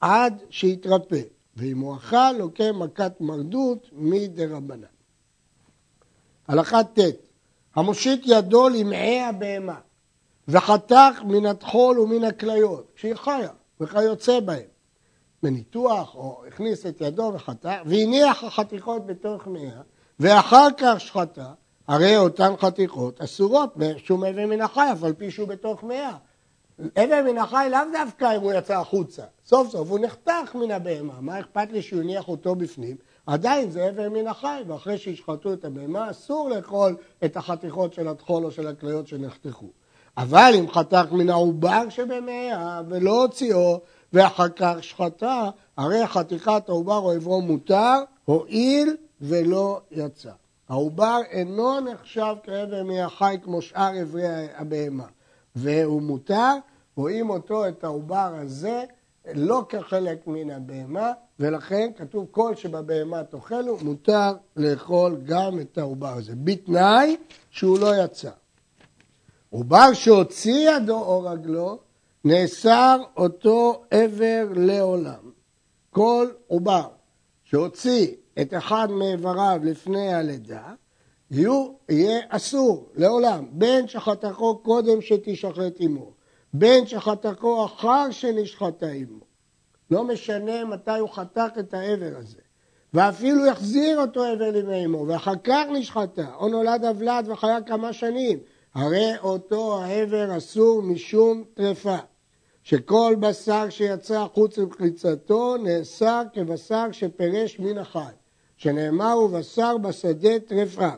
עד 0.00 0.42
שיתרפא. 0.50 1.20
ואם 1.56 1.78
הוא 1.78 1.96
אכל, 1.96 2.32
לוקה 2.32 2.72
מכת 2.72 3.12
מרדות 3.20 3.90
מדרבנן. 3.92 4.86
הלכה 6.48 6.84
ט' 6.84 6.98
המושיט 7.74 8.22
ידו 8.26 8.68
למעי 8.68 9.20
הבהמה 9.20 9.80
וחתך 10.48 11.22
מן 11.24 11.46
הטחול 11.46 11.98
ומן 11.98 12.24
הכליות, 12.24 12.92
כשהיא 12.94 13.14
חיה 13.14 13.50
וכיוצא 13.80 14.40
בהם, 14.40 14.68
בניתוח 15.42 16.14
או 16.14 16.42
הכניס 16.48 16.86
את 16.86 17.00
ידו 17.00 17.32
וחתך 17.34 17.74
והניח 17.86 18.44
החתיכות 18.44 19.06
בתוך 19.06 19.46
מעיה 19.46 19.82
ואחר 20.20 20.68
כך 20.78 21.00
שחטה, 21.00 21.52
הרי 21.88 22.16
אותן 22.16 22.52
חתיכות 22.56 23.20
אסורות 23.20 23.74
שום 23.96 24.24
אבן 24.24 24.44
מן 24.44 24.60
החי, 24.60 24.88
אף 24.92 25.04
על 25.04 25.12
פי 25.12 25.30
שהוא 25.30 25.48
בתוך 25.48 25.82
מאה. 25.82 26.16
אבן 26.80 27.24
מן 27.24 27.38
החי 27.38 27.68
לאו 27.70 27.78
דווקא 27.92 28.36
אם 28.36 28.40
הוא 28.40 28.52
יצא 28.52 28.78
החוצה, 28.78 29.22
סוף 29.46 29.70
סוף 29.70 29.90
הוא 29.90 29.98
נחתך 29.98 30.54
מן 30.54 30.70
הבהמה, 30.70 31.20
מה 31.20 31.40
אכפת 31.40 31.72
לי 31.72 31.82
שהוא 31.82 32.00
הניח 32.00 32.28
אותו 32.28 32.54
בפנים? 32.54 32.96
עדיין 33.26 33.70
זה 33.70 33.88
אבן 33.88 34.08
מן 34.08 34.26
החי, 34.26 34.62
ואחרי 34.66 34.98
שישחטו 34.98 35.52
את 35.52 35.64
הבהמה 35.64 36.10
אסור 36.10 36.48
לאכול 36.48 36.96
את 37.24 37.36
החתיכות 37.36 37.94
של 37.94 38.08
הטחול 38.08 38.44
או 38.44 38.50
של 38.50 38.66
הכליות 38.66 39.08
שנחתכו. 39.08 39.66
אבל 40.16 40.52
אם 40.58 40.70
חתך 40.70 41.04
מן 41.12 41.30
העובר 41.30 41.88
שבמאה 41.88 42.80
ולא 42.88 43.22
הוציאו 43.22 43.80
ואחר 44.12 44.48
כך 44.48 44.74
שחטה, 44.80 45.50
הרי 45.76 46.06
חתיכת 46.06 46.68
העובר 46.68 46.98
או 46.98 47.12
עברו 47.12 47.42
מותר, 47.42 47.94
הועיל 48.24 48.96
ולא 49.20 49.80
יצא. 49.90 50.32
העובר 50.68 51.20
אינו 51.30 51.80
נחשב 51.80 52.34
כאבר 52.42 52.82
מהחי 52.82 53.36
כמו 53.42 53.62
שאר 53.62 54.02
אברי 54.02 54.26
הבהמה. 54.56 55.06
והוא 55.56 56.02
מותר, 56.02 56.52
רואים 56.96 57.30
אותו, 57.30 57.68
את 57.68 57.84
העובר 57.84 58.34
הזה, 58.34 58.84
לא 59.34 59.66
כחלק 59.68 60.26
מן 60.26 60.50
הבהמה, 60.50 61.12
ולכן 61.40 61.90
כתוב 61.96 62.26
כל 62.30 62.54
שבבהמה 62.54 63.24
תאכלו, 63.24 63.76
מותר 63.82 64.32
לאכול 64.56 65.16
גם 65.24 65.60
את 65.60 65.78
העובר 65.78 66.12
הזה, 66.12 66.32
בתנאי 66.36 67.16
שהוא 67.50 67.78
לא 67.78 68.04
יצא. 68.04 68.30
עובר 69.50 69.92
שהוציא 69.92 70.70
ידו 70.70 70.98
או 70.98 71.22
רגלו, 71.22 71.78
נאסר 72.24 73.02
אותו 73.16 73.82
עבר 73.90 74.46
לעולם. 74.54 75.30
כל 75.90 76.28
עובר 76.46 76.88
שהוציא 77.44 78.14
את 78.40 78.54
אחד 78.54 78.88
מאיבריו 78.90 79.60
לפני 79.62 80.14
הלידה, 80.14 80.72
יהיו, 81.30 81.68
יהיה 81.88 82.20
אסור 82.28 82.88
לעולם, 82.94 83.44
בין 83.52 83.88
שחתכו 83.88 84.58
קודם 84.58 85.00
שתשחט 85.00 85.76
עמו, 85.78 86.12
בין 86.52 86.86
שחתכו 86.86 87.64
אחר 87.64 88.10
שנשחטה 88.10 88.86
עמו. 88.86 89.20
לא 89.90 90.04
משנה 90.04 90.64
מתי 90.64 90.98
הוא 90.98 91.08
חתך 91.08 91.48
את 91.58 91.74
העבר 91.74 92.12
הזה. 92.16 92.38
ואפילו 92.94 93.46
יחזיר 93.46 94.00
אותו 94.00 94.24
עבר 94.24 94.50
לימי 94.50 94.84
עמו, 94.84 95.04
ואחר 95.08 95.36
כך 95.44 95.64
נשחטה, 95.72 96.34
או 96.34 96.48
נולד 96.48 96.84
הוולד 96.84 97.28
וחיה 97.28 97.62
כמה 97.62 97.92
שנים, 97.92 98.38
הרי 98.74 99.18
אותו 99.18 99.82
העבר 99.82 100.36
אסור 100.36 100.82
משום 100.82 101.44
טרפה. 101.54 101.96
שכל 102.62 103.16
בשר 103.20 103.66
שיצא 103.70 104.26
חוץ 104.34 104.58
מפריצתו 104.58 105.56
נאסר 105.56 106.22
כבשר 106.32 106.86
שפירש 106.92 107.58
מן 107.60 107.78
החי, 107.78 108.12
שנאמר 108.56 109.12
הוא 109.12 109.30
בשר 109.30 109.78
בשדה 109.78 110.38
טרפה. 110.38 110.90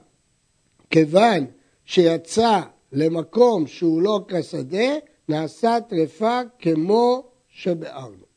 כיוון 0.91 1.47
שיצא 1.85 2.61
למקום 2.93 3.67
שהוא 3.67 4.03
לא 4.03 4.21
כשדה, 4.29 4.89
נעשה 5.29 5.79
טרפה 5.89 6.41
כמו 6.59 7.23
שביארנו. 7.49 8.29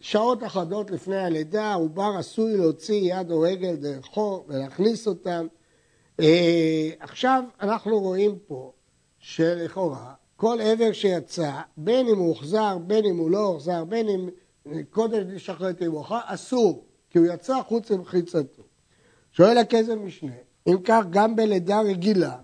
שעות 0.00 0.44
אחדות 0.44 0.90
לפני 0.90 1.16
הלידה, 1.16 1.64
העובר 1.64 2.12
עשוי 2.18 2.56
להוציא 2.56 3.14
יד 3.14 3.30
או 3.30 3.40
רגל 3.40 3.76
דרכו 3.76 4.44
ולהכניס 4.48 5.06
אותם. 5.06 5.46
אה, 6.20 6.90
עכשיו 7.00 7.44
אנחנו 7.60 8.00
רואים 8.00 8.38
פה 8.46 8.72
שלכאורה 9.18 10.14
כל 10.36 10.58
עבר 10.60 10.92
שיצא, 10.92 11.52
בין 11.76 12.08
אם 12.08 12.18
הוא 12.18 12.28
הוחזר, 12.28 12.78
בין 12.78 13.04
אם 13.04 13.16
הוא 13.16 13.30
לא 13.30 13.38
הוחזר, 13.38 13.84
בין 13.84 14.08
אם 14.08 14.28
קודם 14.90 15.30
לשחרר 15.30 15.70
את 15.70 15.82
אימוך, 15.82 16.12
אסור, 16.24 16.84
כי 17.10 17.18
הוא 17.18 17.26
יצא 17.26 17.62
חוץ 17.68 17.90
למחיצתו. 17.90 18.62
שואל 19.32 19.58
הכסף 19.58 19.94
משנה, 20.04 20.32
אם 20.66 20.76
כך 20.84 21.04
גם 21.10 21.36
בלידה 21.36 21.80
רגילה, 21.80 22.36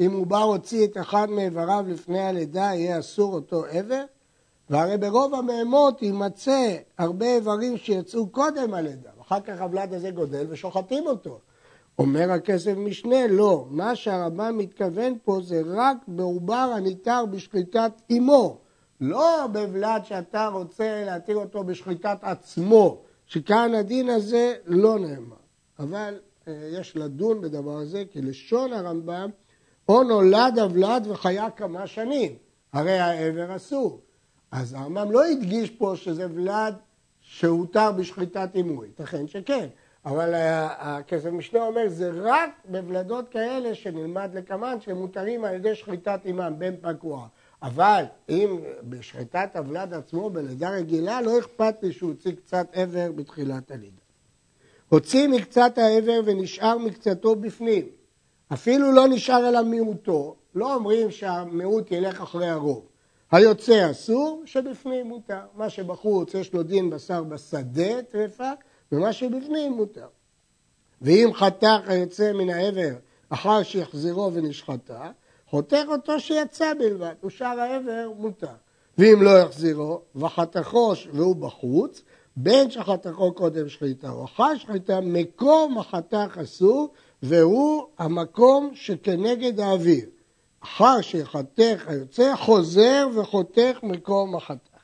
אם 0.00 0.12
הוא 0.12 0.26
בא 0.26 0.38
הוציא 0.38 0.84
את 0.86 0.96
אחד 0.96 1.30
מאיבריו 1.30 1.84
לפני 1.88 2.20
הלידה, 2.20 2.60
יהיה 2.60 2.98
אסור 2.98 3.34
אותו 3.34 3.64
עבר? 3.64 4.04
והרי 4.70 4.96
ברוב 4.98 5.34
המהמות 5.34 6.02
יימצא 6.02 6.76
הרבה 6.98 7.26
איברים 7.26 7.76
שיצאו 7.76 8.28
קודם 8.28 8.74
הלידה, 8.74 9.10
ואחר 9.18 9.40
כך 9.40 9.60
הוולד 9.60 9.94
הזה 9.94 10.10
גודל 10.10 10.46
ושוחטים 10.48 11.06
אותו. 11.06 11.38
אומר 11.98 12.32
הכסף 12.32 12.74
משנה, 12.76 13.26
לא, 13.26 13.66
מה 13.70 13.96
שהרמב"ם 13.96 14.58
מתכוון 14.58 15.18
פה 15.24 15.38
זה 15.42 15.62
רק 15.66 15.96
בעובר 16.08 16.72
הניתר 16.76 17.24
בשחיטת 17.30 17.92
אמו, 18.10 18.58
לא 19.00 19.46
בוולד 19.52 20.04
שאתה 20.04 20.46
רוצה 20.46 21.04
להתיר 21.06 21.36
אותו 21.36 21.64
בשחיטת 21.64 22.18
עצמו, 22.22 22.98
שכאן 23.26 23.74
הדין 23.74 24.10
הזה 24.10 24.54
לא 24.66 24.98
נאמר. 24.98 25.36
אבל 25.78 26.14
יש 26.46 26.96
לדון 26.96 27.40
בדבר 27.40 27.78
הזה, 27.78 28.02
כי 28.10 28.22
לשון 28.22 28.72
הרמב"ם, 28.72 29.30
או 29.88 30.02
נולד 30.02 30.58
הוולד 30.58 31.06
וחיה 31.06 31.50
כמה 31.50 31.86
שנים, 31.86 32.34
הרי 32.72 32.98
העבר 32.98 33.56
אסור. 33.56 34.00
אז 34.50 34.72
הרמב"ם 34.72 35.12
לא 35.12 35.24
הדגיש 35.24 35.70
פה 35.70 35.92
שזה 35.96 36.26
ולד 36.34 36.74
שהותר 37.20 37.92
בשחיטת 37.92 38.50
אמו, 38.60 38.84
ייתכן 38.84 39.26
שכן. 39.26 39.68
אבל 40.04 40.32
הכסף 40.78 41.30
משנה 41.30 41.66
אומר, 41.66 41.88
זה 41.88 42.10
רק 42.14 42.50
בוולדות 42.64 43.28
כאלה 43.28 43.74
שנלמד 43.74 44.30
לקמן, 44.34 44.80
שמותרים 44.80 45.44
על 45.44 45.54
ידי 45.54 45.74
שחיטת 45.74 46.20
אימם, 46.24 46.54
בן 46.58 46.74
פגוע. 46.80 47.26
אבל 47.62 48.04
אם 48.28 48.60
בשחיטת 48.82 49.56
הוולד 49.56 49.94
עצמו, 49.94 50.30
בלידה 50.30 50.70
רגילה, 50.70 51.20
לא 51.20 51.38
אכפת 51.38 51.74
לי 51.82 51.92
שהוא 51.92 52.10
הוציא 52.10 52.32
קצת 52.32 52.66
עבר 52.72 53.12
בתחילת 53.12 53.70
הלידה. 53.70 54.05
הוציא 54.88 55.28
מקצת 55.28 55.78
העבר 55.78 56.20
ונשאר 56.24 56.78
מקצתו 56.78 57.36
בפנים. 57.36 57.88
אפילו 58.52 58.92
לא 58.92 59.08
נשאר 59.08 59.48
אלא 59.48 59.62
מיעוטו, 59.62 60.36
לא 60.54 60.74
אומרים 60.74 61.10
שהמיעוט 61.10 61.90
ילך 61.90 62.20
אחרי 62.20 62.48
הרוב. 62.48 62.86
היוצא 63.30 63.90
אסור, 63.90 64.42
שבפנים 64.46 65.06
מותר. 65.06 65.40
מה 65.54 65.70
שבחוץ 65.70 66.34
יש 66.34 66.52
לו 66.52 66.62
דין 66.62 66.90
בשר 66.90 67.22
בשדה, 67.22 68.02
טרפה, 68.02 68.50
ומה 68.92 69.12
שבפנים 69.12 69.72
מותר. 69.72 70.06
ואם 71.02 71.30
חתך 71.34 71.80
היוצא 71.86 72.32
מן 72.32 72.50
העבר 72.50 72.94
אחר 73.28 73.62
שהחזירו 73.62 74.34
ונשחטה, 74.34 75.10
חותך 75.46 75.82
אותו 75.88 76.20
שיצא 76.20 76.72
בלבד, 76.78 77.14
ושאר 77.24 77.60
העבר 77.60 78.10
מותר. 78.16 78.54
ואם 78.98 79.22
לא 79.22 79.38
יחזירו, 79.38 80.00
וחתכו 80.16 80.92
והוא 81.12 81.36
בחוץ, 81.36 82.02
בין 82.36 82.70
שחתכו 82.70 83.32
קודם 83.34 83.68
שחיטה 83.68 84.10
או 84.10 84.24
אחר 84.24 84.56
שחיטה, 84.56 85.00
מקום 85.00 85.78
החתך 85.78 86.38
אסור, 86.42 86.88
והוא 87.22 87.86
המקום 87.98 88.70
שכנגד 88.74 89.60
האוויר. 89.60 90.08
אחר 90.60 91.00
שיחתך 91.00 91.84
היוצא, 91.86 92.36
חוזר 92.36 93.08
וחותך 93.14 93.78
מקום 93.82 94.36
החתך. 94.36 94.76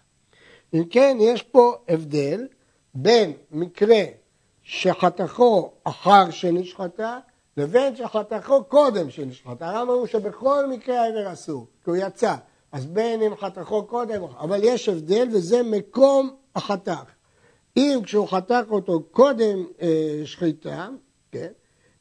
אם 0.74 0.84
כן, 0.90 1.16
יש 1.20 1.42
פה 1.42 1.74
הבדל 1.88 2.46
בין 2.94 3.32
מקרה 3.50 4.02
שחתכו 4.62 5.70
אחר 5.84 6.30
שנשחטה, 6.30 7.18
לבין 7.56 7.96
שחתכו 7.96 8.64
קודם 8.64 9.10
שנשחטה. 9.10 9.70
הרמב"ם 9.70 9.94
הוא 9.94 10.06
שבכל 10.06 10.66
מקרה 10.66 11.02
העבר 11.02 11.32
אסור, 11.32 11.66
כי 11.84 11.90
הוא 11.90 11.96
יצא. 11.96 12.34
אז 12.72 12.86
בין 12.86 13.22
אם 13.22 13.36
חתכו 13.36 13.86
קודם, 13.86 14.22
אבל 14.22 14.60
יש 14.62 14.88
הבדל 14.88 15.28
וזה 15.32 15.62
מקום 15.62 16.36
החתך. 16.56 17.04
אם 17.76 18.00
כשהוא 18.04 18.28
חתך 18.28 18.62
אותו 18.70 19.02
קודם 19.10 19.64
אה, 19.82 20.22
שחיטה, 20.24 20.88
כן? 21.32 21.52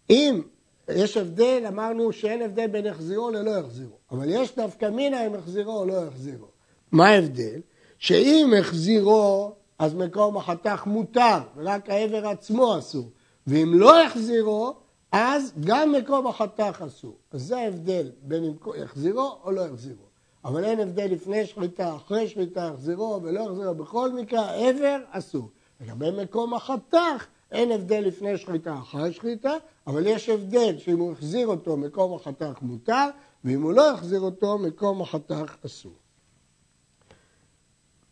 אם 0.09 0.41
יש 0.89 1.17
הבדל, 1.17 1.63
אמרנו 1.67 2.13
שאין 2.13 2.41
הבדל 2.41 2.67
בין 2.67 2.87
החזירו 2.87 3.31
ללא 3.31 3.51
החזירו, 3.51 3.97
אבל 4.11 4.29
יש 4.29 4.55
דווקא 4.55 4.89
מינה 4.89 5.27
אם 5.27 5.35
החזירו 5.35 5.79
או 5.79 5.85
לא 5.85 6.03
החזירו. 6.03 6.47
מה 6.91 7.07
ההבדל? 7.07 7.59
שאם 7.97 8.53
החזירו, 8.59 9.51
אז 9.79 9.93
מקום 9.93 10.37
החתך 10.37 10.83
מותר, 10.85 11.39
רק 11.57 11.89
העבר 11.89 12.27
עצמו 12.27 12.79
אסור, 12.79 13.09
ואם 13.47 13.71
לא 13.73 14.03
החזירו, 14.03 14.73
אז 15.11 15.53
גם 15.59 15.91
מקום 15.91 16.27
החתך 16.27 16.83
אסור. 16.87 17.17
אז 17.31 17.41
זה 17.41 17.57
ההבדל 17.57 18.11
בין 18.21 18.43
אם 18.43 18.53
החזירו 18.83 19.37
או 19.43 19.51
לא 19.51 19.65
החזירו. 19.65 20.10
אבל 20.45 20.63
אין 20.63 20.79
הבדל 20.79 21.05
לפני 21.05 21.45
שחיטה, 21.45 21.95
אחרי 21.95 22.29
שחיטה, 22.29 22.67
החזירו 22.67 23.19
ולא 23.23 23.49
החזירו. 23.49 23.73
בכל 23.75 24.11
מקרה, 24.11 24.41
העבר 24.41 24.97
אסור. 25.11 25.49
לגבי 25.81 26.11
מקום 26.23 26.53
החתך, 26.53 27.25
אין 27.51 27.71
הבדל 27.71 27.99
לפני 27.99 28.37
שחיטה, 28.37 28.77
אחרי 28.79 29.13
שחיטה, 29.13 29.53
אבל 29.87 30.07
יש 30.07 30.29
הבדל 30.29 30.77
שאם 30.77 30.99
הוא 30.99 31.11
החזיר 31.11 31.47
אותו, 31.47 31.77
מקום 31.77 32.13
החתך 32.13 32.61
מותר, 32.61 33.09
ואם 33.43 33.61
הוא 33.61 33.73
לא 33.73 33.91
החזיר 33.91 34.19
אותו, 34.19 34.57
מקום 34.57 35.01
החתך 35.01 35.55
אסור. 35.65 35.91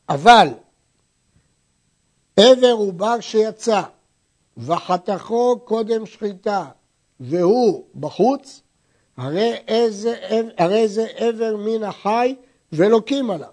אבל 0.09 0.47
עבר 2.37 2.71
עובר 2.71 3.19
שיצא 3.19 3.81
וחתכו 4.57 5.59
קודם 5.65 6.05
שחיטה 6.05 6.65
והוא 7.19 7.85
בחוץ, 7.95 8.61
הרי, 9.19 9.53
איזה, 9.67 10.15
הרי 10.57 10.87
זה 10.87 11.07
עבר 11.15 11.55
מן 11.57 11.83
החי 11.83 12.35
ולוקים 12.71 13.31
עליו. 13.31 13.51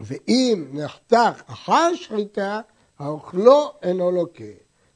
ואם 0.00 0.64
נחתך 0.72 1.42
אחר 1.46 1.94
שחיטה, 1.94 2.60
האוכלו 2.98 3.72
אינו 3.82 4.10
לוקה. 4.10 4.44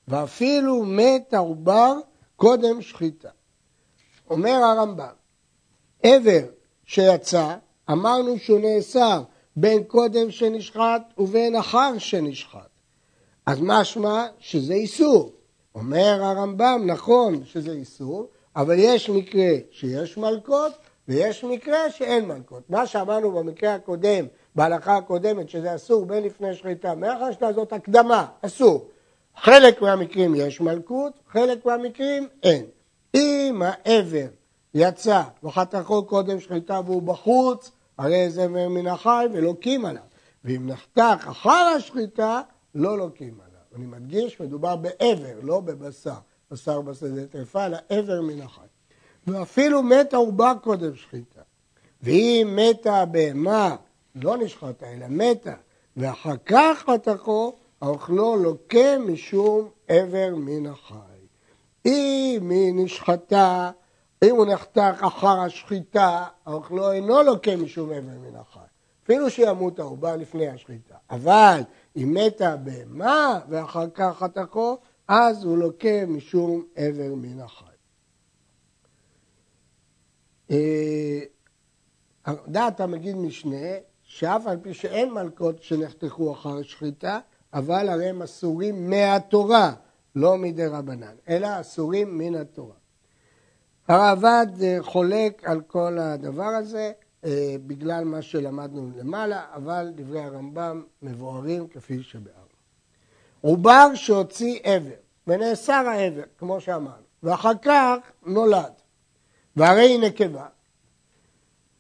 ואפילו 0.08 0.84
מת 0.84 1.34
העובר 1.34 1.94
קודם 2.36 2.82
שחיטה. 2.82 3.28
אומר 4.30 4.50
הרמב"ם, 4.50 5.14
עבר 6.02 6.44
שיצא, 6.84 7.56
אמרנו 7.90 8.38
שהוא 8.38 8.60
נאסר 8.60 9.22
בין 9.56 9.84
קודם 9.84 10.30
שנשחט 10.30 11.02
ובין 11.18 11.56
אחר 11.56 11.98
שנשחט. 11.98 12.70
אז 13.46 13.58
משמע 13.62 14.26
שזה 14.38 14.74
איסור. 14.74 15.32
אומר 15.74 16.22
הרמב"ם, 16.22 16.82
נכון 16.86 17.44
שזה 17.44 17.72
איסור, 17.72 18.28
אבל 18.56 18.74
יש 18.78 19.10
מקרה 19.10 19.50
שיש 19.70 20.16
מלקות 20.18 20.72
ויש 21.08 21.44
מקרה 21.44 21.90
שאין 21.90 22.24
מלקות. 22.28 22.70
מה 22.70 22.86
שאמרנו 22.86 23.32
במקרה 23.32 23.74
הקודם, 23.74 24.26
בהלכה 24.54 24.96
הקודמת, 24.96 25.48
שזה 25.48 25.74
אסור 25.74 26.06
בין 26.06 26.24
לפני 26.24 26.54
שחיטה, 26.54 26.94
מאחר 26.94 27.30
שחיטה 27.30 27.52
זאת 27.52 27.72
הקדמה, 27.72 28.26
אסור. 28.42 28.88
חלק 29.36 29.82
מהמקרים 29.82 30.34
יש 30.34 30.60
מלכות, 30.60 31.12
חלק 31.28 31.66
מהמקרים 31.66 32.28
אין. 32.42 32.64
אם 33.14 33.62
העבר 33.64 34.26
יצא 34.74 35.22
וחתכו 35.42 36.06
קודם 36.06 36.40
שחיטה 36.40 36.80
והוא 36.86 37.02
בחוץ, 37.02 37.70
הרי 37.98 38.30
זה 38.30 38.48
מן 38.48 38.86
החי 38.86 39.26
ולוקים 39.32 39.84
עליו. 39.84 40.02
ואם 40.44 40.66
נחתך 40.66 41.26
אחר 41.30 41.72
השחיטה, 41.76 42.40
לא 42.74 42.98
לוקים 42.98 43.34
עליו. 43.40 43.60
אני 43.76 43.86
מדגיש, 43.86 44.40
מדובר 44.40 44.76
בעבר, 44.76 45.38
לא 45.42 45.60
בבשר. 45.60 46.18
בשר 46.50 46.80
בשדה 46.80 47.26
טרפה, 47.26 47.66
אלא 47.66 47.78
עבר 47.88 48.20
מן 48.20 48.40
החי. 48.40 48.66
ואפילו 49.26 49.82
מת 49.82 50.14
העובר 50.14 50.52
קודם 50.62 50.96
שחיטה. 50.96 51.40
ואם 52.02 52.58
מתה 52.58 52.96
הבהמה, 52.96 53.76
לא 54.14 54.36
נשחטה, 54.36 54.86
אלא 54.86 55.06
מתה, 55.08 55.54
ואחר 55.96 56.36
כך 56.46 56.84
חתכו, 56.86 57.56
האוכלו 57.80 58.36
לוקה 58.36 58.98
משום 58.98 59.68
עבר 59.88 60.34
מן 60.36 60.66
החי. 60.66 60.94
אם 61.86 62.50
היא 62.50 62.72
נשחטה, 62.74 63.70
אם 64.24 64.36
הוא 64.36 64.46
נחתך 64.46 64.96
אחר 65.00 65.40
השחיטה, 65.40 66.24
האוכלו 66.46 66.92
אינו 66.92 67.22
לוקה 67.22 67.56
משום 67.56 67.90
עבר 67.90 68.18
מן 68.18 68.36
החי. 68.36 68.60
אפילו 69.04 69.30
שימות 69.30 69.78
העובר 69.78 70.16
לפני 70.16 70.48
השחיטה. 70.48 70.94
אבל 71.10 71.60
אם 71.96 72.14
מתה 72.14 72.56
בהמה 72.56 73.40
ואחר 73.48 73.86
כך 73.94 74.18
חתכו, 74.18 74.78
אז 75.08 75.44
הוא 75.44 75.58
לוקה 75.58 76.06
משום 76.06 76.64
עבר 76.74 77.14
מן 77.14 77.40
החי. 77.40 77.64
אה, 80.50 81.20
דעת 82.48 82.80
המגיד 82.80 83.16
משנה, 83.16 83.76
שאף 84.02 84.46
על 84.46 84.56
פי 84.62 84.74
שאין 84.74 85.10
מלכות 85.10 85.62
שנחתכו 85.62 86.32
אחר 86.32 86.58
השחיטה, 86.58 87.20
אבל 87.52 87.88
הרי 87.88 88.08
הם 88.08 88.22
אסורים 88.22 88.90
מהתורה, 88.90 89.74
לא 90.14 90.38
מדי 90.38 90.66
רבנן, 90.66 91.14
אלא 91.28 91.60
אסורים 91.60 92.18
מן 92.18 92.34
התורה. 92.34 92.74
הרעב"ד 93.88 94.62
אה, 94.62 94.78
חולק 94.80 95.44
על 95.44 95.60
כל 95.60 95.98
הדבר 95.98 96.44
הזה 96.44 96.92
אה, 97.24 97.56
בגלל 97.66 98.04
מה 98.04 98.22
שלמדנו 98.22 98.90
למעלה, 98.96 99.46
אבל 99.54 99.92
דברי 99.94 100.20
הרמב"ם 100.20 100.82
מבוארים 101.02 101.68
כפי 101.68 102.02
שבארנו. 102.02 102.47
עובר 103.40 103.94
שהוציא 103.94 104.58
עבר, 104.62 104.90
ונאסר 105.26 105.72
העבר, 105.72 106.22
כמו 106.38 106.60
שאמרנו, 106.60 107.08
ואחר 107.22 107.52
כך 107.62 107.96
נולד, 108.26 108.72
והרי 109.56 109.82
היא 109.82 110.00
נקבה. 110.00 110.46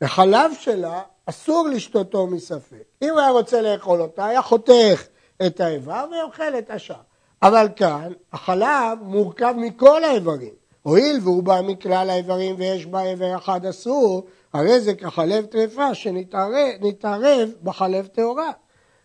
החלב 0.02 0.52
שלה 0.60 1.02
אסור 1.26 1.68
לשתותו 1.68 2.26
מספק. 2.26 2.84
אם 3.02 3.08
הוא 3.10 3.20
היה 3.20 3.30
רוצה 3.30 3.60
לאכול 3.60 4.02
אותה, 4.02 4.26
היה 4.26 4.42
חותך 4.42 5.06
את 5.46 5.60
האיבר 5.60 6.04
ואוכל 6.12 6.58
את 6.58 6.70
השאר. 6.70 7.00
אבל 7.42 7.68
כאן 7.76 8.12
החלב 8.32 8.98
מורכב 9.02 9.54
מכל 9.56 10.04
האיברים. 10.04 10.54
הואיל 10.82 11.18
והוא 11.22 11.42
בא 11.42 11.60
מכלל 11.64 12.10
האיברים 12.10 12.54
ויש 12.58 12.86
בה 12.86 13.02
איבר 13.02 13.36
אחד 13.36 13.66
אסור, 13.66 14.26
הרי 14.52 14.80
זה 14.80 14.94
כחלב 14.94 15.46
טרפה 15.46 15.94
שנתערב 15.94 17.48
בחלב 17.62 18.06
טהורה. 18.06 18.50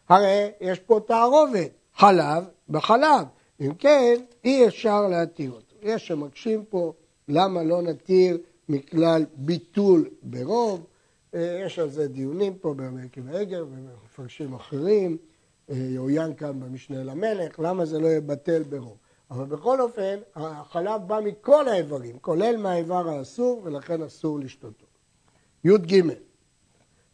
הרי 0.10 0.52
יש 0.62 0.80
פה 0.80 1.00
תערובת, 1.08 1.72
חלב 2.04 2.44
בחלב. 2.70 3.28
אם 3.62 3.74
כן, 3.74 4.16
אי 4.44 4.68
אפשר 4.68 5.08
להתיר 5.08 5.52
אותו. 5.52 5.76
יש 5.82 6.08
שמקשים 6.08 6.66
פה 6.66 6.94
למה 7.28 7.64
לא 7.64 7.82
נתיר 7.82 8.38
מכלל 8.70 9.26
ביטול 9.36 10.10
ברוב. 10.24 10.86
אה, 11.36 11.62
יש 11.66 11.80
על 11.80 11.90
זה 11.90 12.08
דיונים 12.08 12.54
פה 12.54 12.74
במקים 12.74 13.28
העגר 13.28 13.66
ומפרשים 13.72 14.54
אחרים. 14.54 15.18
אה, 15.70 15.76
יעוין 15.76 16.36
כאן 16.36 16.60
במשנה 16.60 17.04
למלך, 17.04 17.60
למה 17.60 17.86
זה 17.86 18.00
לא 18.00 18.08
יהיה 18.08 18.22
בטל 18.22 18.64
ברוב. 18.64 18.98
אבל 19.32 19.46
בכל 19.46 19.82
אופן, 19.82 20.20
החלב 20.36 21.02
בא 21.08 21.20
מכל 21.24 21.68
האיברים, 21.68 22.20
כולל 22.22 22.58
מהאיבר 22.58 23.10
האסור, 23.10 23.62
ולכן 23.64 24.02
אסור 24.02 24.40
לשתותו. 24.40 24.86
י"ג 25.64 26.02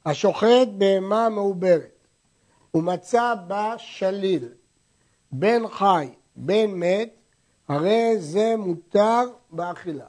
השוחט 0.05 0.67
בהמה 0.77 1.29
מעוברת 1.29 2.07
ומצא 2.73 3.33
בה 3.47 3.73
שליל, 3.77 4.49
בן 5.31 5.67
חי, 5.67 6.09
בן 6.35 6.71
מת, 6.71 7.09
הרי 7.67 8.15
זה 8.17 8.55
מותר 8.57 9.23
באכילה. 9.51 10.05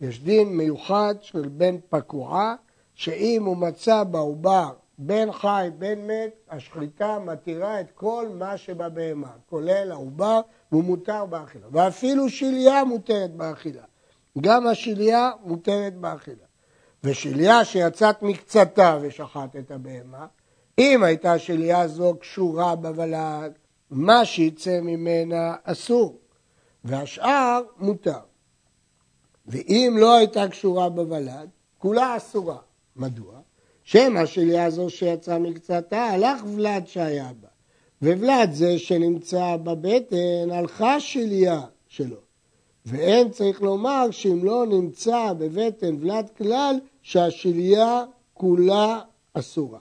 יש 0.00 0.20
דין 0.22 0.56
מיוחד 0.56 1.14
של 1.20 1.48
בן 1.48 1.76
פקועה, 1.88 2.54
שאם 2.94 3.42
הוא 3.44 3.56
מצא 3.56 4.04
בעובר 4.04 4.72
בן 4.98 5.32
חי, 5.32 5.68
בן 5.78 6.06
מת, 6.06 6.32
השחיטה 6.50 7.18
מתירה 7.18 7.80
את 7.80 7.90
כל 7.94 8.28
מה 8.34 8.56
שבבהמה, 8.56 9.32
כולל 9.50 9.92
העובר, 9.92 10.40
והוא 10.72 10.84
מותר 10.84 11.26
באכילה. 11.26 11.66
ואפילו 11.72 12.28
שליה 12.28 12.84
מותרת 12.84 13.34
באכילה. 13.34 13.82
גם 14.40 14.66
השליה 14.66 15.30
מותרת 15.44 15.94
באכילה. 15.94 16.44
ושליה 17.04 17.64
שיצאת 17.64 18.22
מקצתה 18.22 18.98
ושחט 19.00 19.56
את 19.56 19.70
הבהמה, 19.70 20.26
אם 20.78 21.02
הייתה 21.02 21.38
שליה 21.38 21.88
זו 21.88 22.14
קשורה 22.20 22.76
בוולד, 22.76 23.52
מה 23.90 24.24
שיצא 24.24 24.80
ממנה 24.80 25.54
אסור, 25.64 26.18
והשאר 26.84 27.62
מותר. 27.78 28.18
ואם 29.46 29.96
לא 29.98 30.16
הייתה 30.16 30.48
קשורה 30.48 30.88
בוולד, 30.88 31.48
כולה 31.78 32.16
אסורה. 32.16 32.58
מדוע? 32.96 33.40
שמא 33.84 34.26
שליה 34.26 34.70
זו 34.70 34.90
שיצאה 34.90 35.38
מקצתה, 35.38 36.04
הלך 36.04 36.42
ולד 36.54 36.86
שהיה 36.86 37.30
בה. 37.40 37.48
וולד 38.02 38.52
זה 38.52 38.78
שנמצא 38.78 39.56
בבטן, 39.56 40.50
הלכה 40.50 41.00
שליה 41.00 41.60
שלו. 41.88 42.16
ואין 42.86 43.30
צריך 43.30 43.62
לומר 43.62 44.10
שאם 44.10 44.44
לא 44.44 44.66
נמצא 44.66 45.32
בבטן 45.38 45.96
ולד 46.00 46.30
כלל, 46.36 46.76
שהשליה 47.02 48.04
כולה 48.34 49.00
אסורה. 49.34 49.78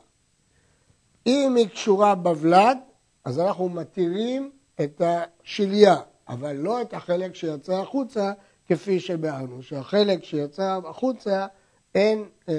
אם 1.26 1.56
היא 1.56 1.70
קשורה 1.70 2.16
בוולד, 2.16 2.78
אז 3.26 3.40
אנחנו 3.40 3.70
מתירים 3.70 4.52
את 4.82 5.02
השליה, 5.06 5.96
אבל 6.28 6.56
לא 6.56 6.82
את 6.82 6.94
החלק 6.94 7.36
שיצא 7.36 7.74
החוצה, 7.74 8.34
כפי 8.68 9.00
שביארנו, 9.00 9.64
שהחלק 9.64 10.24
שיצא 10.24 10.80
החוצה 10.86 11.48
אין 11.96 12.26
אה, 12.50 12.54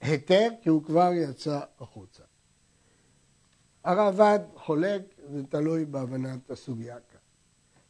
היתר, 0.00 0.48
כי 0.62 0.68
הוא 0.68 0.82
כבר 0.82 1.10
יצא 1.12 1.60
החוצה. 1.80 2.22
הרעב"ד 3.84 4.38
חולק, 4.56 5.02
זה 5.32 5.42
תלוי 5.48 5.84
בהבנת 5.84 6.50
הסוגיה 6.50 6.94
כאן. 6.94 7.20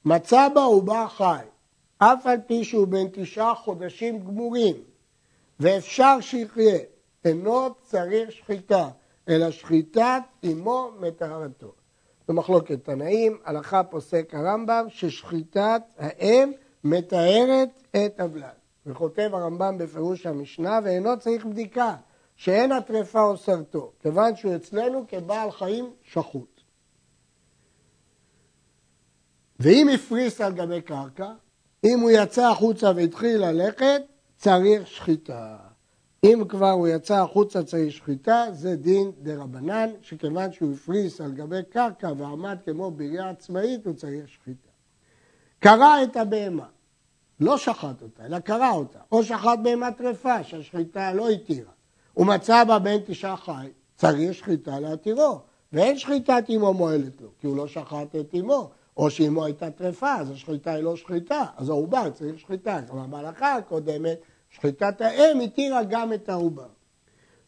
מצא 0.04 0.48
בה 0.54 0.60
עובר 0.60 1.08
חי, 1.08 1.44
אף 1.98 2.26
על 2.26 2.38
פי 2.46 2.64
שהוא 2.64 2.86
בן 2.86 3.08
תשעה 3.12 3.54
חודשים 3.54 4.18
גמורים, 4.18 4.76
ואפשר 5.60 6.20
שיחיה, 6.20 6.78
אינו 7.24 7.74
צריך 7.82 8.32
שחיטה, 8.32 8.88
אלא 9.28 9.50
שחיטת 9.50 10.22
אמו 10.44 10.90
מטהרתו. 11.00 11.72
במחלוקת 12.28 12.84
תנאים, 12.84 13.38
הלכה 13.44 13.84
פוסק 13.84 14.34
הרמב"ם 14.34 14.86
ששחיטת 14.88 15.82
האם 15.98 16.52
מטהרת 16.84 17.68
את 17.90 18.20
הבלד. 18.20 18.62
וכותב 18.86 19.30
הרמב"ם 19.32 19.78
בפירוש 19.78 20.26
המשנה, 20.26 20.78
ואינו 20.84 21.18
צריך 21.18 21.44
בדיקה, 21.44 21.96
שאין 22.36 22.72
הטרפה 22.72 23.22
או 23.22 23.36
סרטו, 23.36 23.92
כיוון 24.00 24.36
שהוא 24.36 24.56
אצלנו 24.56 25.04
כבעל 25.08 25.50
חיים 25.50 25.90
שחוט. 26.02 26.60
ואם 29.60 29.88
הפריס 29.94 30.40
על 30.40 30.52
גבי 30.52 30.82
קרקע, 30.82 31.32
אם 31.84 32.00
הוא 32.00 32.10
יצא 32.10 32.50
החוצה 32.50 32.92
והתחיל 32.96 33.46
ללכת, 33.46 34.02
צריך 34.36 34.86
שחיטה. 34.86 35.71
אם 36.26 36.42
כבר 36.48 36.70
הוא 36.70 36.88
יצא 36.88 37.22
החוצה 37.22 37.62
צריך 37.62 37.92
שחיטה, 37.92 38.44
זה 38.52 38.76
דין 38.76 39.10
דה 39.22 39.42
רבנן, 39.42 39.90
שכיוון 40.02 40.52
שהוא 40.52 40.72
הפריס 40.72 41.20
על 41.20 41.32
גבי 41.32 41.62
קרקע 41.70 42.12
ועמד 42.16 42.58
כמו 42.64 42.90
בריאה 42.90 43.30
עצמאית, 43.30 43.86
הוא 43.86 43.94
צריך 43.94 44.28
שחיטה. 44.28 44.68
קרע 45.58 46.02
את 46.02 46.16
הבהמה, 46.16 46.66
לא 47.40 47.58
שחט 47.58 48.02
אותה, 48.02 48.26
אלא 48.26 48.38
קרע 48.38 48.70
אותה, 48.70 48.98
או 49.12 49.24
שחט 49.24 49.58
בהמה 49.62 49.92
טרפה, 49.92 50.44
שהשחיטה 50.44 51.12
לא 51.12 51.28
התירה. 51.28 51.72
הוא 52.14 52.26
מצא 52.26 52.64
בה 52.64 52.78
בן 52.78 52.98
תשעה 53.06 53.36
חי, 53.36 53.68
צריך 53.96 54.34
שחיטה 54.34 54.80
להתירו, 54.80 55.40
ואין 55.72 55.98
שחיטת 55.98 56.44
אמו 56.56 56.74
מועלת 56.74 57.20
לו, 57.20 57.28
כי 57.40 57.46
הוא 57.46 57.56
לא 57.56 57.66
שחט 57.66 58.16
את 58.20 58.34
אמו, 58.34 58.70
או 58.96 59.10
שאמו 59.10 59.44
הייתה 59.44 59.70
טרפה, 59.70 60.14
אז 60.14 60.30
השחיטה 60.30 60.72
היא 60.72 60.84
לא 60.84 60.96
שחיטה, 60.96 61.44
אז 61.56 61.68
העובר 61.68 62.10
צריך 62.10 62.38
שחיטה. 62.38 62.80
כלומר, 62.88 63.06
בהלכה 63.06 63.56
הקודמת, 63.56 64.18
שחיטת 64.52 65.00
האם 65.00 65.40
התירה 65.40 65.82
גם 65.84 66.12
את 66.12 66.28
העובר. 66.28 66.68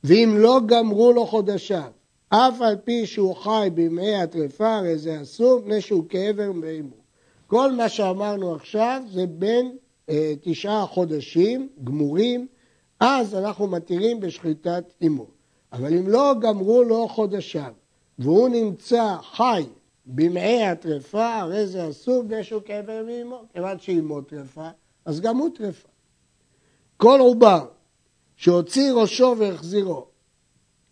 ואם 0.04 0.34
לא 0.38 0.60
גמרו 0.66 1.12
לו 1.12 1.26
חודשיו, 1.26 1.90
אף 2.28 2.60
על 2.60 2.76
פי 2.84 3.06
שהוא 3.06 3.36
חי 3.36 3.68
בימי 3.74 4.14
הטרפה, 4.14 4.76
הרי 4.76 4.98
זה 4.98 5.22
אסור, 5.22 5.60
מפני 5.60 5.80
שהוא 5.80 6.04
כאבר 6.08 6.52
מאמו. 6.52 6.96
כל 7.46 7.72
מה 7.72 7.88
שאמרנו 7.88 8.54
עכשיו 8.54 9.02
זה 9.12 9.26
בין 9.26 9.76
אה, 10.08 10.32
תשעה 10.40 10.86
חודשים 10.86 11.68
גמורים, 11.84 12.46
אז 13.00 13.34
אנחנו 13.34 13.66
מתירים 13.66 14.20
בשחיטת 14.20 14.84
אמו. 15.06 15.26
אבל 15.72 15.98
אם 15.98 16.08
לא 16.08 16.34
גמרו 16.40 16.82
לו 16.82 17.08
חודשיו, 17.08 17.72
והוא 18.18 18.48
נמצא 18.48 19.16
חי 19.22 19.64
במעי 20.06 20.64
הטרפה, 20.64 21.34
הרי 21.34 21.66
זה 21.66 21.88
אסור 21.88 22.22
בגלל 22.22 22.42
שהוא 22.42 22.62
כאבר 22.62 23.02
מאמו. 23.06 23.42
כיוון 23.52 23.78
שאימו 23.78 24.20
טרפה, 24.20 24.68
אז 25.04 25.20
גם 25.20 25.36
הוא 25.36 25.50
טרפה. 25.54 25.93
כל 26.96 27.20
עובר 27.20 27.66
שהוציא 28.37 28.92
ראשו 28.92 29.35
והחזירו, 29.38 30.07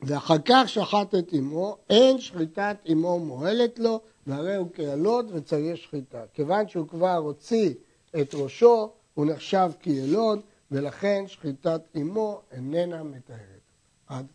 ואחר 0.02 0.38
כך 0.44 0.68
שחט 0.68 1.14
את 1.14 1.34
אמו, 1.38 1.76
אין 1.90 2.20
שחיטת 2.20 2.76
אמו 2.92 3.18
מועלת 3.18 3.78
לו, 3.78 4.00
והרי 4.26 4.56
הוא 4.56 4.68
כילוד 4.74 5.30
וצריך 5.34 5.76
שחיטה. 5.76 6.22
כיוון 6.32 6.68
שהוא 6.68 6.88
כבר 6.88 7.16
הוציא 7.16 7.74
את 8.20 8.34
ראשו, 8.34 8.90
הוא 9.14 9.26
נחשב 9.26 9.70
כילוד, 9.80 10.40
ולכן 10.70 11.24
שחיטת 11.26 11.80
אמו 11.96 12.40
איננה 12.52 13.02
מטהרת. 13.02 13.62
עד 14.06 14.26